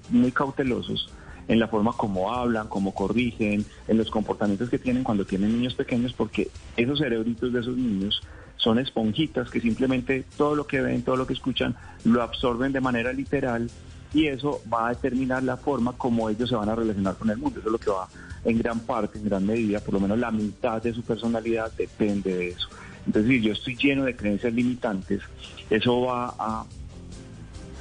muy 0.10 0.31
cautelosos 0.31 1.12
en 1.48 1.60
la 1.60 1.67
forma 1.67 1.93
como 1.93 2.33
hablan, 2.33 2.67
como 2.67 2.93
corrigen, 2.93 3.65
en 3.88 3.98
los 3.98 4.10
comportamientos 4.10 4.69
que 4.69 4.79
tienen 4.79 5.03
cuando 5.03 5.25
tienen 5.25 5.53
niños 5.53 5.74
pequeños, 5.74 6.13
porque 6.13 6.50
esos 6.77 7.00
cerebritos 7.00 7.51
de 7.51 7.60
esos 7.60 7.75
niños 7.75 8.21
son 8.62 8.77
esponjitas 8.77 9.50
que 9.50 9.60
simplemente 9.60 10.24
todo 10.38 10.56
lo 10.56 10.68
que 10.68 10.82
ven, 10.82 11.01
todo 11.01 11.15
lo 11.15 11.25
que 11.25 11.34
escuchan, 11.34 11.75
lo 12.06 12.22
absorben 12.22 12.72
de 12.72 12.80
manera 12.80 13.12
literal 13.12 13.70
y 14.13 14.27
eso 14.27 14.62
va 14.72 14.88
a 14.88 14.89
determinar 14.89 15.41
la 15.41 15.58
forma 15.58 15.94
como 15.94 16.30
ellos 16.30 16.50
se 16.50 16.56
van 16.56 16.70
a 16.70 16.75
relacionar 16.75 17.15
con 17.15 17.30
el 17.32 17.38
mundo. 17.38 17.60
Eso 17.60 17.70
es 17.70 17.72
lo 17.72 17.80
que 17.80 17.89
va 17.89 18.08
en 18.46 18.60
gran 18.60 18.80
parte, 18.82 19.18
en 19.18 19.25
gran 19.25 19.46
medida, 19.46 19.80
por 19.80 19.96
lo 19.96 20.00
menos 20.00 20.20
la 20.20 20.30
mitad 20.30 20.82
de 20.82 20.94
su 20.94 21.01
personalidad 21.01 21.72
depende 21.75 22.36
de 22.36 22.50
eso. 22.50 22.68
Entonces, 23.06 23.32
si 23.32 23.41
yo 23.41 23.53
estoy 23.53 23.75
lleno 23.75 24.03
de 24.03 24.15
creencias 24.15 24.53
limitantes, 24.53 25.22
eso 25.70 26.01
va 26.01 26.36
a 26.38 26.65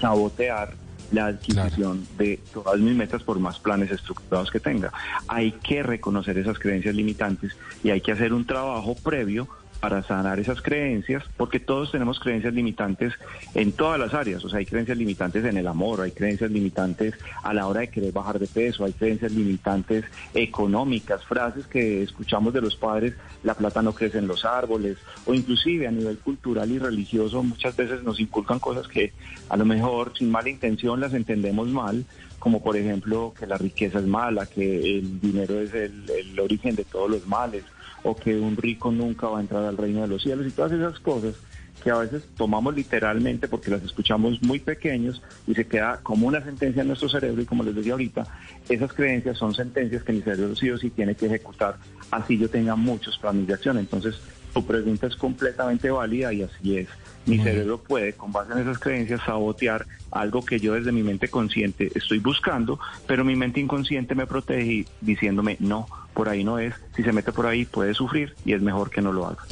sabotear 0.01 0.75
la 1.13 1.27
adquisición 1.27 2.07
de 2.17 2.41
todas 2.55 2.79
mis 2.79 2.95
metas 2.95 3.23
por 3.23 3.39
más 3.39 3.59
planes 3.59 3.91
estructurados 3.91 4.51
que 4.51 4.61
tenga. 4.61 4.93
Hay 5.29 5.53
que 5.53 5.83
reconocer 5.83 6.39
esas 6.39 6.59
creencias 6.59 6.95
limitantes 6.95 7.55
y 7.83 7.91
hay 7.91 8.01
que 8.01 8.13
hacer 8.13 8.33
un 8.33 8.47
trabajo 8.47 8.95
previo 8.95 9.49
para 9.81 10.03
sanar 10.03 10.39
esas 10.39 10.61
creencias, 10.61 11.25
porque 11.37 11.59
todos 11.59 11.91
tenemos 11.91 12.21
creencias 12.21 12.53
limitantes 12.53 13.15
en 13.55 13.73
todas 13.73 13.99
las 13.99 14.15
áreas, 14.15 14.45
o 14.45 14.49
sea, 14.51 14.59
hay 14.59 14.67
creencias 14.67 14.99
limitantes 14.99 15.45
en 15.45 15.57
el 15.57 15.67
amor, 15.67 16.03
hay 16.03 16.13
creencias 16.13 16.51
limitantes 16.51 17.15
a 17.43 17.55
la 17.55 17.67
hora 17.67 17.81
de 17.81 17.89
querer 17.89 18.13
bajar 18.13 18.39
de 18.39 18.47
peso, 18.47 18.85
hay 18.85 18.93
creencias 18.93 19.33
limitantes 19.33 20.05
económicas, 20.35 21.25
frases 21.25 21.67
que 21.67 22.03
escuchamos 22.03 22.53
de 22.53 22.61
los 22.61 22.77
padres, 22.77 23.15
la 23.43 23.55
plata 23.55 23.81
no 23.83 23.95
crece 23.95 24.19
en 24.19 24.27
los 24.27 24.45
árboles, 24.45 24.99
o 25.25 25.35
inclusive 25.35 25.87
a 25.87 25.91
nivel 25.91 26.19
cultural 26.19 26.71
y 26.71 26.79
religioso 26.79 27.43
muchas 27.43 27.75
veces 27.77 28.03
nos 28.03 28.21
inculcan 28.21 28.59
cosas 28.59 28.87
que 28.87 29.13
a 29.49 29.57
lo 29.57 29.65
mejor 29.65 30.13
sin 30.17 30.31
mala 30.31 30.51
intención 30.51 31.01
las 31.01 31.15
entendemos 31.15 31.69
mal, 31.69 32.05
como 32.39 32.63
por 32.63 32.77
ejemplo 32.77 33.35
que 33.39 33.47
la 33.47 33.59
riqueza 33.59 33.99
es 33.99 34.07
mala, 34.07 34.47
que 34.47 34.99
el 34.99 35.21
dinero 35.21 35.61
es 35.61 35.75
el, 35.75 36.09
el 36.11 36.41
origen 36.41 36.75
de 36.75 36.85
todos 36.85 37.11
los 37.11 37.27
males, 37.27 37.65
o 38.03 38.15
que 38.15 38.39
un 38.39 38.57
rico 38.57 38.91
nunca 38.91 39.29
va 39.29 39.39
a 39.39 39.41
entrar 39.41 39.65
al 39.65 39.77
reino 39.77 40.03
de 40.03 40.09
los 40.09 40.23
cielos 40.23 40.47
y 40.47 40.51
todas 40.51 40.73
esas 40.73 40.99
cosas 41.01 41.35
que 41.83 41.91
a 41.91 41.97
veces 41.97 42.23
tomamos 42.37 42.75
literalmente 42.75 43.49
porque 43.49 43.71
las 43.71 43.83
escuchamos 43.83 44.43
muy 44.43 44.59
pequeños 44.59 45.23
y 45.47 45.55
se 45.55 45.67
queda 45.67 45.99
como 46.03 46.27
una 46.27 46.43
sentencia 46.43 46.83
en 46.83 46.89
nuestro 46.89 47.09
cerebro 47.09 47.41
y 47.41 47.47
como 47.47 47.63
les 47.63 47.75
decía 47.75 47.93
ahorita, 47.93 48.27
esas 48.69 48.93
creencias 48.93 49.39
son 49.39 49.55
sentencias 49.55 50.03
que 50.03 50.13
mi 50.13 50.21
cerebro 50.21 50.55
sí 50.55 50.71
o 50.71 50.79
sí 50.79 50.91
tiene 50.91 51.15
que 51.15 51.27
ejecutar, 51.27 51.77
así 52.11 52.37
yo 52.37 52.51
tenga 52.51 52.77
muchos 52.77 53.19
planes 53.19 53.47
de 53.47 53.55
acción. 53.55 53.79
Entonces, 53.79 54.21
tu 54.53 54.65
pregunta 54.65 55.07
es 55.07 55.17
completamente 55.17 55.91
válida 55.91 56.33
y 56.33 56.43
así 56.43 56.79
es. 56.79 56.89
Mi 57.27 57.39
cerebro 57.39 57.79
puede, 57.79 58.15
con 58.15 58.33
base 58.33 58.53
en 58.53 58.59
esas 58.61 58.79
creencias, 58.79 59.21
sabotear 59.25 59.87
algo 60.11 60.45
que 60.45 60.59
yo 60.59 60.75
desde 60.75 60.91
mi 60.91 61.03
mente 61.03 61.29
consciente 61.29 61.91
estoy 61.95 62.19
buscando, 62.19 62.81
pero 63.07 63.25
mi 63.25 63.37
mente 63.37 63.61
inconsciente 63.61 64.15
me 64.15 64.27
protege 64.27 64.87
diciéndome, 65.01 65.57
no, 65.61 65.87
por 66.15 66.29
ahí 66.29 66.45
no 66.45 66.59
es, 66.59 66.75
si 66.97 67.03
se 67.03 67.13
mete 67.13 67.33
por 67.33 67.47
ahí 67.47 67.65
puede 67.67 67.95
sufrir 67.95 68.35
y 68.45 68.55
es 68.55 68.63
mejor 68.63 68.91
que 68.91 69.03
no 69.03 69.13
lo 69.13 69.27
haga. 69.27 69.45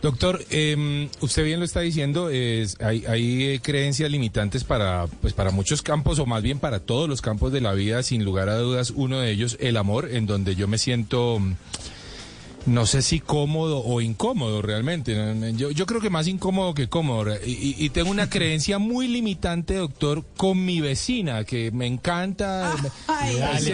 Doctor, 0.00 0.40
eh, 0.50 1.08
usted 1.20 1.44
bien 1.44 1.58
lo 1.58 1.64
está 1.64 1.80
diciendo, 1.80 2.30
es, 2.30 2.80
hay, 2.80 3.04
hay 3.06 3.44
eh, 3.44 3.60
creencias 3.60 4.08
limitantes 4.08 4.62
para, 4.62 5.08
pues 5.20 5.32
para 5.32 5.50
muchos 5.50 5.82
campos, 5.82 6.20
o 6.20 6.26
más 6.26 6.40
bien 6.40 6.60
para 6.60 6.78
todos 6.78 7.08
los 7.08 7.20
campos 7.20 7.52
de 7.52 7.60
la 7.60 7.72
vida, 7.72 8.04
sin 8.04 8.24
lugar 8.24 8.48
a 8.48 8.58
dudas, 8.58 8.92
uno 8.94 9.18
de 9.18 9.32
ellos, 9.32 9.56
el 9.60 9.76
amor, 9.76 10.08
en 10.08 10.26
donde 10.26 10.54
yo 10.54 10.68
me 10.68 10.78
siento 10.78 11.40
no 12.68 12.86
sé 12.86 13.02
si 13.02 13.20
cómodo 13.20 13.82
o 13.84 14.00
incómodo 14.00 14.62
realmente. 14.62 15.16
Yo, 15.54 15.70
yo 15.70 15.86
creo 15.86 16.00
que 16.00 16.10
más 16.10 16.26
incómodo 16.26 16.74
que 16.74 16.88
cómodo. 16.88 17.34
Y, 17.44 17.88
tengo 17.90 18.10
una 18.10 18.28
creencia 18.30 18.78
muy 18.78 19.08
limitante, 19.08 19.74
doctor, 19.74 20.24
con 20.36 20.64
mi 20.64 20.80
vecina, 20.80 21.44
que 21.44 21.70
me 21.70 21.86
encanta. 21.86 22.74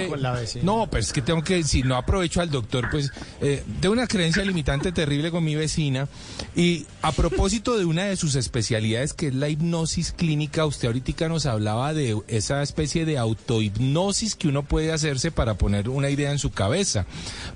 con 0.09 0.23
la 0.23 0.33
vecina. 0.33 0.65
No, 0.65 0.89
pero 0.91 1.01
es 1.01 1.13
que 1.13 1.23
tengo 1.23 1.43
que, 1.43 1.63
si 1.65 1.83
no 1.83 1.97
aprovecho 1.97 2.41
al 2.41 2.51
doctor, 2.51 2.89
pues 2.91 3.11
eh, 3.41 3.65
tengo 3.81 3.93
una 3.93 4.07
creencia 4.07 4.45
limitante 4.45 4.93
terrible 4.93 5.31
con 5.31 5.45
mi 5.45 5.55
vecina. 5.55 6.09
Y 6.55 6.87
a 7.03 7.13
propósito 7.13 7.77
de 7.77 7.85
una 7.85 8.05
de 8.05 8.17
sus 8.17 8.35
especialidades, 8.35 9.13
que 9.13 9.29
es 9.29 9.35
la 9.35 9.49
hipnosis 9.49 10.13
clínica, 10.13 10.67
usted 10.67 10.89
ahorita 10.89 11.29
nos 11.29 11.47
hablaba 11.47 11.95
de 11.95 12.21
esa 12.29 12.63
especie 12.63 13.05
de 13.05 13.19
autohipnosis 13.19 14.35
que 14.35 14.49
uno 14.49 14.63
puede 14.63 14.93
hacerse 14.93 15.31
para 15.31 15.55
poner 15.55 15.89
una 15.89 16.11
idea 16.11 16.31
en 16.31 16.39
su 16.39 16.51
cabeza. 16.51 17.07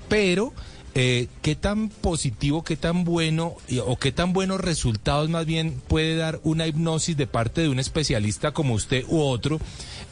Pero 0.07 0.53
eh, 0.95 1.27
¿qué 1.41 1.55
tan 1.55 1.89
positivo, 1.89 2.63
qué 2.63 2.75
tan 2.75 3.03
bueno 3.03 3.55
o 3.85 3.97
qué 3.97 4.11
tan 4.11 4.33
buenos 4.33 4.59
resultados 4.59 5.29
más 5.29 5.45
bien 5.45 5.81
puede 5.87 6.15
dar 6.15 6.39
una 6.43 6.67
hipnosis 6.67 7.15
de 7.15 7.27
parte 7.27 7.61
de 7.61 7.69
un 7.69 7.79
especialista 7.79 8.51
como 8.51 8.73
usted 8.73 9.05
u 9.07 9.19
otro 9.19 9.59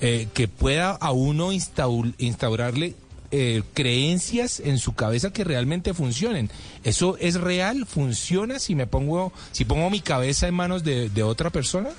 eh, 0.02 0.28
que 0.34 0.48
pueda 0.48 0.92
a 0.92 1.12
uno 1.12 1.52
instaurarle 1.52 2.96
eh, 3.30 3.64
creencias 3.74 4.62
en 4.62 4.78
su 4.78 4.94
cabeza 4.94 5.34
que 5.34 5.44
realmente 5.44 5.94
funcionen? 5.94 6.50
¿Eso 6.84 7.18
es 7.20 7.36
real? 7.36 7.86
¿Funciona 7.86 8.60
si 8.60 8.76
me 8.76 8.88
pongo, 8.88 9.34
si 9.52 9.66
pongo 9.66 9.90
mi 9.90 10.00
cabeza 10.00 10.48
en 10.48 10.54
manos 10.54 10.84
de, 10.84 11.10
de 11.10 11.24
otra 11.24 11.50
persona? 11.50 11.90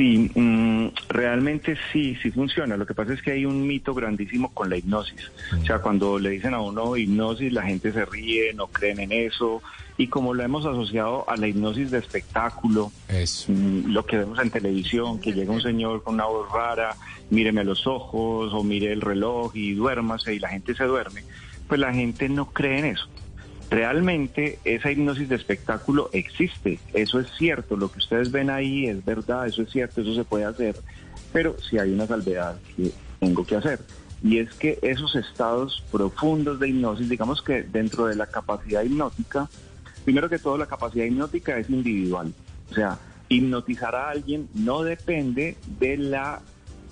Sí, 0.00 0.30
mm, 0.34 0.86
realmente 1.10 1.76
sí, 1.92 2.16
sí 2.22 2.30
funciona. 2.30 2.78
Lo 2.78 2.86
que 2.86 2.94
pasa 2.94 3.12
es 3.12 3.20
que 3.20 3.32
hay 3.32 3.44
un 3.44 3.66
mito 3.66 3.92
grandísimo 3.92 4.48
con 4.54 4.70
la 4.70 4.78
hipnosis. 4.78 5.30
O 5.60 5.66
sea, 5.66 5.80
cuando 5.80 6.18
le 6.18 6.30
dicen 6.30 6.54
a 6.54 6.60
uno 6.62 6.96
hipnosis, 6.96 7.52
la 7.52 7.64
gente 7.64 7.92
se 7.92 8.06
ríe, 8.06 8.54
no 8.54 8.68
creen 8.68 9.00
en 9.00 9.12
eso. 9.12 9.62
Y 9.98 10.06
como 10.06 10.32
lo 10.32 10.42
hemos 10.42 10.64
asociado 10.64 11.28
a 11.28 11.36
la 11.36 11.48
hipnosis 11.48 11.90
de 11.90 11.98
espectáculo, 11.98 12.90
mm, 13.10 13.92
lo 13.92 14.06
que 14.06 14.16
vemos 14.16 14.38
en 14.38 14.48
televisión, 14.48 15.20
que 15.20 15.34
llega 15.34 15.52
un 15.52 15.60
señor 15.60 16.02
con 16.02 16.14
una 16.14 16.24
voz 16.24 16.50
rara, 16.50 16.96
míreme 17.28 17.60
a 17.60 17.64
los 17.64 17.86
ojos 17.86 18.54
o 18.54 18.64
mire 18.64 18.92
el 18.92 19.02
reloj 19.02 19.54
y 19.54 19.74
duérmase 19.74 20.32
y 20.32 20.38
la 20.38 20.48
gente 20.48 20.74
se 20.74 20.84
duerme, 20.84 21.24
pues 21.68 21.78
la 21.78 21.92
gente 21.92 22.30
no 22.30 22.46
cree 22.46 22.78
en 22.78 22.84
eso. 22.86 23.06
Realmente 23.70 24.58
esa 24.64 24.90
hipnosis 24.90 25.28
de 25.28 25.36
espectáculo 25.36 26.10
existe, 26.12 26.80
eso 26.92 27.20
es 27.20 27.28
cierto, 27.38 27.76
lo 27.76 27.90
que 27.90 27.98
ustedes 27.98 28.32
ven 28.32 28.50
ahí 28.50 28.86
es 28.86 29.04
verdad, 29.04 29.46
eso 29.46 29.62
es 29.62 29.70
cierto, 29.70 30.00
eso 30.00 30.12
se 30.12 30.24
puede 30.24 30.44
hacer, 30.44 30.74
pero 31.32 31.56
si 31.60 31.78
hay 31.78 31.92
una 31.92 32.06
salvedad 32.06 32.58
que 32.76 32.90
tengo 33.20 33.46
que 33.46 33.54
hacer. 33.54 33.78
Y 34.24 34.38
es 34.38 34.52
que 34.54 34.80
esos 34.82 35.14
estados 35.14 35.84
profundos 35.92 36.58
de 36.58 36.68
hipnosis, 36.68 37.08
digamos 37.08 37.42
que 37.42 37.62
dentro 37.62 38.06
de 38.06 38.16
la 38.16 38.26
capacidad 38.26 38.82
hipnótica, 38.82 39.48
primero 40.04 40.28
que 40.28 40.40
todo 40.40 40.58
la 40.58 40.66
capacidad 40.66 41.04
hipnótica 41.04 41.56
es 41.56 41.70
individual. 41.70 42.34
O 42.70 42.74
sea, 42.74 42.98
hipnotizar 43.28 43.94
a 43.94 44.10
alguien 44.10 44.48
no 44.52 44.82
depende 44.82 45.56
de 45.78 45.96
la 45.96 46.42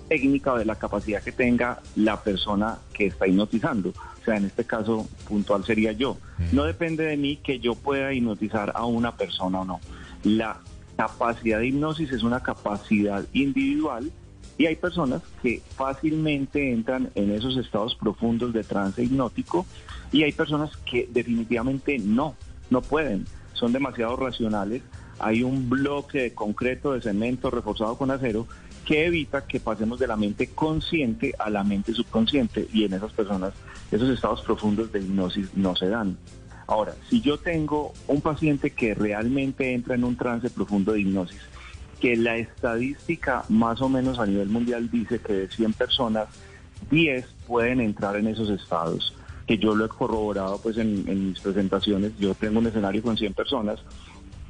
técnica 0.08 0.54
o 0.54 0.58
de 0.58 0.64
la 0.64 0.76
capacidad 0.76 1.22
que 1.22 1.32
tenga 1.32 1.80
la 1.96 2.22
persona 2.22 2.78
que 2.92 3.06
está 3.06 3.26
hipnotizando 3.26 3.92
en 4.36 4.44
este 4.44 4.64
caso 4.64 5.06
puntual 5.26 5.64
sería 5.64 5.92
yo. 5.92 6.16
No 6.52 6.64
depende 6.64 7.04
de 7.04 7.16
mí 7.16 7.36
que 7.36 7.60
yo 7.60 7.74
pueda 7.74 8.12
hipnotizar 8.12 8.72
a 8.74 8.84
una 8.84 9.16
persona 9.16 9.60
o 9.60 9.64
no. 9.64 9.80
La 10.24 10.58
capacidad 10.96 11.58
de 11.58 11.68
hipnosis 11.68 12.12
es 12.12 12.22
una 12.22 12.42
capacidad 12.42 13.24
individual 13.32 14.10
y 14.56 14.66
hay 14.66 14.76
personas 14.76 15.22
que 15.42 15.62
fácilmente 15.76 16.72
entran 16.72 17.10
en 17.14 17.30
esos 17.32 17.56
estados 17.56 17.94
profundos 17.94 18.52
de 18.52 18.64
trance 18.64 19.02
hipnótico 19.02 19.64
y 20.10 20.24
hay 20.24 20.32
personas 20.32 20.76
que 20.78 21.08
definitivamente 21.10 21.98
no, 21.98 22.34
no 22.70 22.82
pueden, 22.82 23.26
son 23.52 23.72
demasiado 23.72 24.16
racionales. 24.16 24.82
Hay 25.20 25.42
un 25.42 25.68
bloque 25.68 26.22
de 26.22 26.34
concreto, 26.34 26.92
de 26.92 27.02
cemento 27.02 27.50
reforzado 27.50 27.96
con 27.96 28.10
acero 28.10 28.46
que 28.88 29.04
evita 29.04 29.46
que 29.46 29.60
pasemos 29.60 29.98
de 29.98 30.06
la 30.06 30.16
mente 30.16 30.46
consciente 30.46 31.34
a 31.38 31.50
la 31.50 31.62
mente 31.62 31.92
subconsciente 31.92 32.68
y 32.72 32.84
en 32.84 32.94
esas 32.94 33.12
personas 33.12 33.52
esos 33.90 34.08
estados 34.08 34.40
profundos 34.40 34.90
de 34.90 35.00
hipnosis 35.00 35.54
no 35.54 35.76
se 35.76 35.90
dan. 35.90 36.16
Ahora, 36.66 36.94
si 37.10 37.20
yo 37.20 37.36
tengo 37.36 37.92
un 38.06 38.22
paciente 38.22 38.70
que 38.70 38.94
realmente 38.94 39.74
entra 39.74 39.94
en 39.94 40.04
un 40.04 40.16
trance 40.16 40.48
profundo 40.48 40.92
de 40.92 41.00
hipnosis, 41.00 41.42
que 42.00 42.16
la 42.16 42.38
estadística 42.38 43.44
más 43.50 43.82
o 43.82 43.90
menos 43.90 44.18
a 44.18 44.24
nivel 44.24 44.48
mundial 44.48 44.90
dice 44.90 45.18
que 45.18 45.34
de 45.34 45.48
100 45.48 45.74
personas, 45.74 46.28
10 46.90 47.26
pueden 47.46 47.82
entrar 47.82 48.16
en 48.16 48.26
esos 48.26 48.48
estados, 48.48 49.14
que 49.46 49.58
yo 49.58 49.74
lo 49.74 49.84
he 49.84 49.88
corroborado 49.90 50.62
pues 50.62 50.78
en, 50.78 51.04
en 51.06 51.28
mis 51.28 51.40
presentaciones, 51.40 52.12
yo 52.18 52.34
tengo 52.34 52.58
un 52.58 52.68
escenario 52.68 53.02
con 53.02 53.18
100 53.18 53.34
personas, 53.34 53.80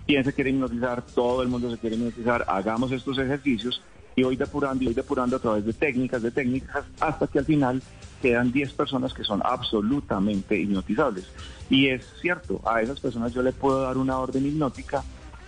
¿quién 0.07 0.23
se 0.23 0.33
quiere 0.33 0.51
hipnotizar? 0.51 1.03
Todo 1.03 1.43
el 1.43 1.49
mundo 1.49 1.73
se 1.73 1.79
quiere 1.79 1.97
hipnotizar, 1.97 2.45
hagamos 2.47 2.93
estos 2.93 3.19
ejercicios 3.19 3.83
y 4.19 4.25
voy 4.25 4.37
depurando 4.37 4.83
y 4.83 4.87
voy 4.87 4.95
depurando 4.95 5.37
a 5.37 5.39
través 5.39 5.65
de 5.65 5.73
técnicas, 5.73 6.23
de 6.23 6.33
técnicas, 6.33 6.85
hasta 6.99 7.29
que 7.29 7.39
al 7.39 7.45
final 7.45 7.83
quedan 8.21 8.51
10 8.51 8.73
personas 8.73 9.15
que 9.15 9.23
son 9.23 9.41
absolutamente 9.45 10.59
hipnotizables. 10.59 11.27
Y 11.71 11.87
es 11.87 12.05
cierto, 12.21 12.61
a 12.67 12.83
esas 12.83 12.99
personas 12.99 13.33
yo 13.33 13.43
le 13.43 13.53
puedo 13.53 13.83
dar 13.83 13.97
una 13.97 14.19
orden 14.19 14.45
hipnótica 14.45 15.05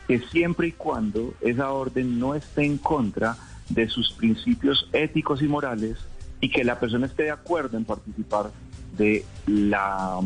que 0.06 0.20
siempre 0.20 0.68
y 0.68 0.72
cuando 0.72 1.34
esa 1.40 1.72
orden 1.72 2.20
no 2.20 2.36
esté 2.36 2.64
en 2.64 2.78
contra 2.78 3.36
de 3.68 3.88
sus 3.88 4.12
principios 4.12 4.88
éticos 4.92 5.42
y 5.42 5.48
morales 5.48 5.98
y 6.40 6.50
que 6.50 6.62
la 6.62 6.78
persona 6.78 7.06
esté 7.06 7.24
de 7.24 7.30
acuerdo 7.32 7.76
en 7.76 7.84
participar 7.84 8.52
de 8.96 9.24
la 9.46 10.20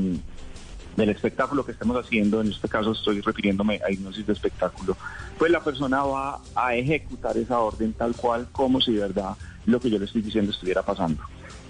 del 0.97 1.11
espectáculo 1.11 1.65
que 1.65 1.73
estamos 1.73 1.97
haciendo, 1.97 2.41
en 2.41 2.51
este 2.51 2.69
caso 2.69 2.93
estoy 2.93 3.21
refiriéndome 3.21 3.81
a 3.87 3.91
hipnosis 3.91 4.27
de 4.27 4.33
espectáculo, 4.33 4.97
pues 5.39 5.51
la 5.51 5.63
persona 5.63 6.03
va 6.05 6.41
a 6.55 6.75
ejecutar 6.75 7.37
esa 7.37 7.59
orden 7.61 7.93
tal 7.93 8.15
cual 8.15 8.49
como 8.53 8.81
si 8.81 8.93
de 8.93 9.01
verdad 9.01 9.37
lo 9.67 9.81
que 9.81 9.91
yo 9.91 9.99
le 9.99 10.05
estoy 10.05 10.23
diciendo 10.23 10.53
estuviera 10.53 10.83
pasando. 10.83 11.23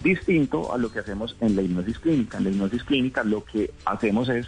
Distinto 0.03 0.73
a 0.73 0.79
lo 0.79 0.93
que 0.93 0.99
hacemos 0.99 1.37
en 1.41 1.57
la 1.57 1.63
hipnosis 1.63 1.99
clínica. 1.99 2.39
En 2.39 2.45
la 2.45 2.51
hipnosis 2.51 2.85
clínica 2.85 3.25
lo 3.25 3.45
que 3.45 3.73
hacemos 3.87 4.29
es 4.29 4.47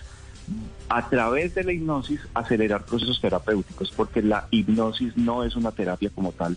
a 0.88 1.08
través 1.08 1.54
de 1.54 1.64
la 1.64 1.72
hipnosis 1.72 2.20
acelerar 2.34 2.84
procesos 2.84 3.20
terapéuticos, 3.20 3.90
porque 3.90 4.22
la 4.22 4.46
hipnosis 4.50 5.16
no 5.16 5.44
es 5.44 5.56
una 5.56 5.72
terapia 5.72 6.10
como 6.14 6.32
tal. 6.32 6.56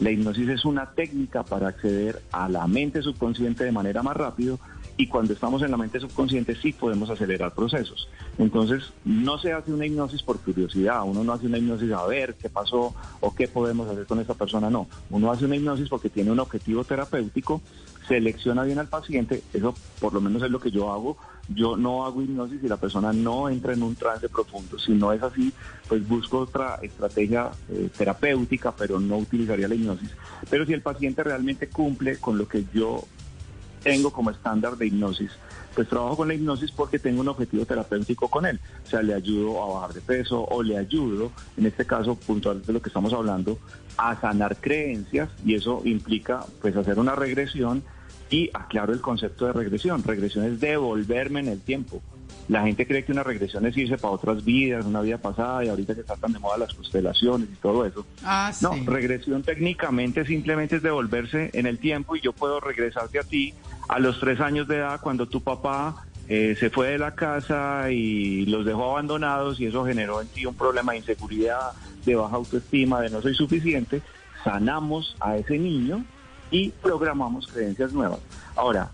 La 0.00 0.10
hipnosis 0.10 0.48
es 0.48 0.64
una 0.64 0.86
técnica 0.92 1.42
para 1.42 1.68
acceder 1.68 2.22
a 2.32 2.48
la 2.48 2.66
mente 2.66 3.02
subconsciente 3.02 3.64
de 3.64 3.72
manera 3.72 4.02
más 4.02 4.16
rápido 4.16 4.58
y 4.98 5.06
cuando 5.06 5.32
estamos 5.32 5.62
en 5.62 5.70
la 5.70 5.76
mente 5.76 6.00
subconsciente 6.00 6.56
sí 6.56 6.72
podemos 6.72 7.08
acelerar 7.08 7.54
procesos. 7.54 8.08
Entonces, 8.36 8.92
no 9.04 9.38
se 9.38 9.52
hace 9.52 9.72
una 9.72 9.86
hipnosis 9.86 10.24
por 10.24 10.40
curiosidad, 10.40 11.04
uno 11.04 11.22
no 11.22 11.32
hace 11.32 11.46
una 11.46 11.56
hipnosis 11.56 11.92
a 11.92 12.04
ver 12.04 12.34
qué 12.34 12.50
pasó 12.50 12.94
o 13.20 13.34
qué 13.34 13.46
podemos 13.46 13.88
hacer 13.88 14.06
con 14.06 14.18
esta 14.18 14.34
persona, 14.34 14.68
no. 14.68 14.88
Uno 15.10 15.30
hace 15.30 15.44
una 15.44 15.54
hipnosis 15.54 15.88
porque 15.88 16.10
tiene 16.10 16.32
un 16.32 16.40
objetivo 16.40 16.82
terapéutico, 16.82 17.62
selecciona 18.08 18.64
bien 18.64 18.80
al 18.80 18.88
paciente, 18.88 19.44
eso 19.52 19.72
por 20.00 20.12
lo 20.12 20.20
menos 20.20 20.42
es 20.42 20.50
lo 20.50 20.58
que 20.58 20.72
yo 20.72 20.92
hago. 20.92 21.16
Yo 21.54 21.76
no 21.76 22.04
hago 22.04 22.20
hipnosis 22.20 22.60
si 22.60 22.68
la 22.68 22.76
persona 22.76 23.12
no 23.12 23.48
entra 23.48 23.72
en 23.72 23.82
un 23.82 23.94
trance 23.94 24.28
profundo. 24.28 24.78
Si 24.78 24.92
no 24.92 25.12
es 25.12 25.22
así, 25.22 25.52
pues 25.88 26.06
busco 26.06 26.40
otra 26.40 26.78
estrategia 26.82 27.50
eh, 27.70 27.88
terapéutica, 27.96 28.72
pero 28.72 28.98
no 28.98 29.16
utilizaría 29.18 29.68
la 29.68 29.74
hipnosis. 29.74 30.10
Pero 30.50 30.66
si 30.66 30.74
el 30.74 30.82
paciente 30.82 31.22
realmente 31.22 31.68
cumple 31.68 32.18
con 32.18 32.36
lo 32.36 32.48
que 32.48 32.66
yo 32.74 33.04
tengo 33.82 34.10
como 34.10 34.30
estándar 34.30 34.76
de 34.76 34.86
hipnosis, 34.86 35.32
pues 35.74 35.88
trabajo 35.88 36.18
con 36.18 36.28
la 36.28 36.34
hipnosis 36.34 36.70
porque 36.72 36.98
tengo 36.98 37.20
un 37.20 37.28
objetivo 37.28 37.64
terapéutico 37.64 38.28
con 38.28 38.46
él. 38.46 38.60
O 38.84 38.88
sea, 38.88 39.02
le 39.02 39.14
ayudo 39.14 39.62
a 39.62 39.74
bajar 39.74 39.94
de 39.94 40.00
peso 40.00 40.44
o 40.44 40.62
le 40.62 40.76
ayudo, 40.76 41.30
en 41.56 41.66
este 41.66 41.86
caso 41.86 42.14
puntual 42.14 42.64
de 42.64 42.72
lo 42.72 42.82
que 42.82 42.88
estamos 42.88 43.12
hablando, 43.12 43.58
a 43.96 44.20
sanar 44.20 44.56
creencias 44.56 45.28
y 45.44 45.54
eso 45.54 45.82
implica 45.84 46.44
pues 46.60 46.76
hacer 46.76 46.98
una 46.98 47.14
regresión 47.14 47.82
y 48.30 48.50
aclaro 48.52 48.92
el 48.92 49.00
concepto 49.00 49.46
de 49.46 49.52
regresión. 49.52 50.02
Regresión 50.02 50.44
es 50.44 50.60
devolverme 50.60 51.40
en 51.40 51.48
el 51.48 51.60
tiempo. 51.60 52.02
La 52.48 52.62
gente 52.62 52.86
cree 52.86 53.04
que 53.04 53.12
una 53.12 53.22
regresión 53.22 53.66
es 53.66 53.76
irse 53.76 53.98
para 53.98 54.14
otras 54.14 54.42
vidas, 54.42 54.86
una 54.86 55.02
vida 55.02 55.18
pasada, 55.18 55.64
y 55.64 55.68
ahorita 55.68 55.94
que 55.94 56.00
están 56.00 56.18
tan 56.18 56.32
de 56.32 56.38
moda 56.38 56.56
las 56.56 56.72
constelaciones 56.72 57.48
y 57.52 57.56
todo 57.56 57.84
eso. 57.84 58.06
Ah, 58.24 58.52
No, 58.62 58.72
regresión 58.86 59.42
técnicamente 59.42 60.24
simplemente 60.24 60.76
es 60.76 60.82
devolverse 60.82 61.50
en 61.52 61.66
el 61.66 61.78
tiempo 61.78 62.16
y 62.16 62.22
yo 62.22 62.32
puedo 62.32 62.58
regresarte 62.58 63.18
a 63.18 63.22
ti 63.22 63.52
a 63.88 63.98
los 63.98 64.18
tres 64.18 64.40
años 64.40 64.66
de 64.66 64.76
edad 64.76 65.00
cuando 65.02 65.26
tu 65.26 65.42
papá 65.42 66.06
eh, 66.28 66.56
se 66.58 66.70
fue 66.70 66.88
de 66.88 66.98
la 66.98 67.14
casa 67.14 67.90
y 67.90 68.46
los 68.46 68.64
dejó 68.64 68.92
abandonados 68.92 69.60
y 69.60 69.66
eso 69.66 69.84
generó 69.84 70.20
en 70.22 70.28
ti 70.28 70.46
un 70.46 70.54
problema 70.54 70.92
de 70.92 70.98
inseguridad, 70.98 71.72
de 72.06 72.14
baja 72.14 72.36
autoestima, 72.36 73.02
de 73.02 73.10
no 73.10 73.20
soy 73.20 73.34
suficiente. 73.34 74.00
Sanamos 74.42 75.16
a 75.20 75.36
ese 75.36 75.58
niño 75.58 76.04
y 76.50 76.70
programamos 76.70 77.46
creencias 77.46 77.92
nuevas. 77.92 78.20
Ahora, 78.56 78.90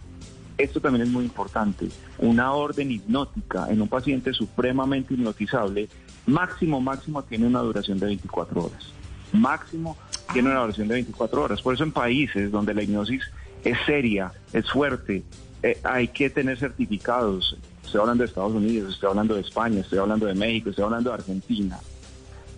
esto 0.59 0.81
también 0.81 1.07
es 1.07 1.12
muy 1.12 1.25
importante. 1.25 1.88
Una 2.19 2.53
orden 2.53 2.90
hipnótica 2.90 3.67
en 3.71 3.83
un 3.83 3.88
paciente 3.88 4.33
supremamente 4.33 5.14
hipnotizable, 5.14 5.88
máximo, 6.27 6.81
máximo 6.81 7.23
tiene 7.23 7.47
una 7.47 7.61
duración 7.61 7.99
de 7.99 8.07
24 8.07 8.64
horas. 8.64 8.93
Máximo 9.33 9.97
tiene 10.33 10.51
una 10.51 10.61
duración 10.61 10.88
de 10.88 10.95
24 10.95 11.43
horas. 11.43 11.62
Por 11.62 11.75
eso 11.75 11.85
en 11.85 11.93
países 11.93 12.53
donde 12.53 12.75
la 12.75 12.83
hipnosis 12.83 13.23
es 13.64 13.79
seria, 13.87 14.33
es 14.53 14.71
fuerte, 14.71 15.25
eh, 15.62 15.79
hay 15.83 16.09
que 16.09 16.31
tener 16.31 16.59
certificados. 16.59 17.57
Estoy 17.85 18.01
hablando 18.01 18.23
de 18.23 18.29
Estados 18.29 18.53
Unidos, 18.53 18.95
estoy 18.95 19.09
hablando 19.09 19.35
de 19.35 19.40
España, 19.40 19.81
estoy 19.81 19.99
hablando 19.99 20.27
de 20.27 20.35
México, 20.35 20.71
estoy 20.71 20.85
hablando 20.85 21.11
de 21.11 21.14
Argentina. 21.14 21.79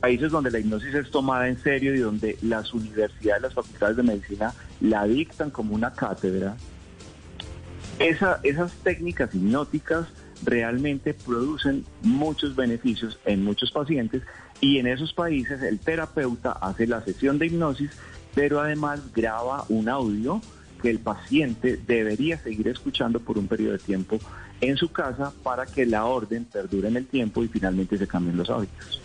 Países 0.07 0.31
donde 0.31 0.53
la 0.53 0.61
hipnosis 0.61 0.95
es 0.95 1.11
tomada 1.11 1.49
en 1.49 1.61
serio 1.61 1.92
y 1.92 1.99
donde 1.99 2.38
las 2.40 2.73
universidades, 2.73 3.42
las 3.42 3.55
facultades 3.55 3.97
de 3.97 4.05
medicina 4.05 4.55
la 4.81 5.05
dictan 5.05 5.51
como 5.51 5.75
una 5.75 5.95
cátedra, 5.95 6.55
esa- 7.99 8.38
esas 8.45 8.71
técnicas 8.85 9.35
hipnóticas 9.35 10.07
realmente 10.45 11.12
producen 11.12 11.85
muchos 12.03 12.55
beneficios 12.55 13.19
en 13.25 13.42
muchos 13.42 13.73
pacientes 13.73 14.23
y 14.61 14.79
en 14.79 14.87
esos 14.87 15.12
países 15.12 15.61
el 15.62 15.81
terapeuta 15.81 16.53
hace 16.53 16.87
la 16.87 17.03
sesión 17.05 17.40
de 17.40 17.47
hipnosis, 17.47 17.90
pero 18.33 18.61
además 18.61 19.12
graba 19.12 19.64
un 19.69 19.88
audio 19.88 20.40
que 20.81 20.90
el 20.90 21.01
paciente 21.01 21.81
debería 21.85 22.38
seguir 22.38 22.69
escuchando 22.69 23.19
por 23.19 23.38
un 23.38 23.49
periodo 23.49 23.73
de 23.73 23.81
tiempo 23.81 24.21
en 24.61 24.77
su 24.77 24.92
casa 24.92 25.33
para 25.42 25.66
que 25.66 25.85
la 25.85 26.05
orden 26.05 26.45
perdure 26.45 26.87
en 26.87 26.97
el 26.97 27.07
tiempo 27.07 27.42
y 27.42 27.49
finalmente 27.49 27.99
se 27.99 28.07
cambien 28.07 28.37
los 28.37 28.49
hábitos. 28.51 29.01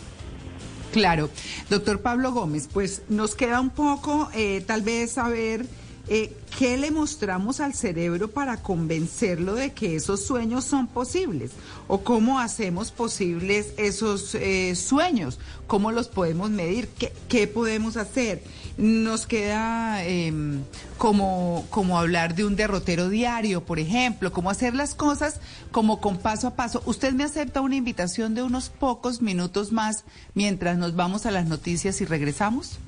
Claro. 0.91 1.29
Doctor 1.69 2.01
Pablo 2.01 2.31
Gómez, 2.31 2.67
pues 2.71 3.03
nos 3.09 3.35
queda 3.35 3.59
un 3.61 3.69
poco 3.69 4.29
eh, 4.33 4.63
tal 4.65 4.81
vez 4.81 5.11
saber 5.11 5.65
eh, 6.07 6.35
qué 6.57 6.77
le 6.77 6.91
mostramos 6.91 7.59
al 7.59 7.73
cerebro 7.73 8.29
para 8.29 8.57
convencerlo 8.57 9.55
de 9.55 9.71
que 9.71 9.95
esos 9.95 10.25
sueños 10.25 10.65
son 10.65 10.87
posibles 10.87 11.51
o 11.87 12.01
cómo 12.01 12.39
hacemos 12.39 12.91
posibles 12.91 13.73
esos 13.77 14.35
eh, 14.35 14.75
sueños, 14.75 15.39
cómo 15.67 15.91
los 15.91 16.07
podemos 16.07 16.49
medir, 16.49 16.87
qué, 16.89 17.13
qué 17.27 17.47
podemos 17.47 17.97
hacer. 17.97 18.43
Nos 18.77 19.27
queda 19.27 20.03
em, 20.05 20.61
como, 20.97 21.65
como 21.69 21.99
hablar 21.99 22.35
de 22.35 22.45
un 22.45 22.55
derrotero 22.55 23.09
diario, 23.09 23.63
por 23.63 23.79
ejemplo, 23.79 24.31
cómo 24.31 24.49
hacer 24.49 24.73
las 24.73 24.95
cosas 24.95 25.39
como 25.71 26.01
con 26.01 26.17
paso 26.17 26.47
a 26.47 26.55
paso. 26.55 26.81
¿Usted 26.85 27.13
me 27.13 27.23
acepta 27.23 27.61
una 27.61 27.75
invitación 27.75 28.33
de 28.33 28.43
unos 28.43 28.69
pocos 28.69 29.21
minutos 29.21 29.71
más 29.71 30.03
mientras 30.33 30.77
nos 30.77 30.95
vamos 30.95 31.25
a 31.25 31.31
las 31.31 31.45
noticias 31.45 32.01
y 32.01 32.05
regresamos? 32.05 32.79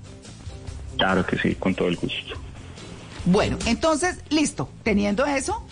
Claro 0.97 1.26
que 1.26 1.38
sí, 1.38 1.56
con 1.56 1.76
todo 1.76 1.88
el 1.88 1.95
gusto. 1.95 2.36
Bueno, 3.25 3.57
entonces, 3.65 4.17
listo. 4.29 4.69
Teniendo 4.83 5.25
eso, 5.25 5.65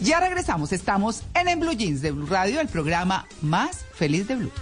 ya 0.00 0.20
regresamos. 0.20 0.72
Estamos 0.72 1.22
en 1.34 1.48
En 1.48 1.60
Blue 1.60 1.72
Jeans 1.72 2.02
de 2.02 2.10
Blue 2.10 2.26
Radio, 2.26 2.60
el 2.60 2.68
programa 2.68 3.26
más 3.42 3.84
feliz 3.94 4.26
de 4.28 4.36
Blue. 4.36 4.52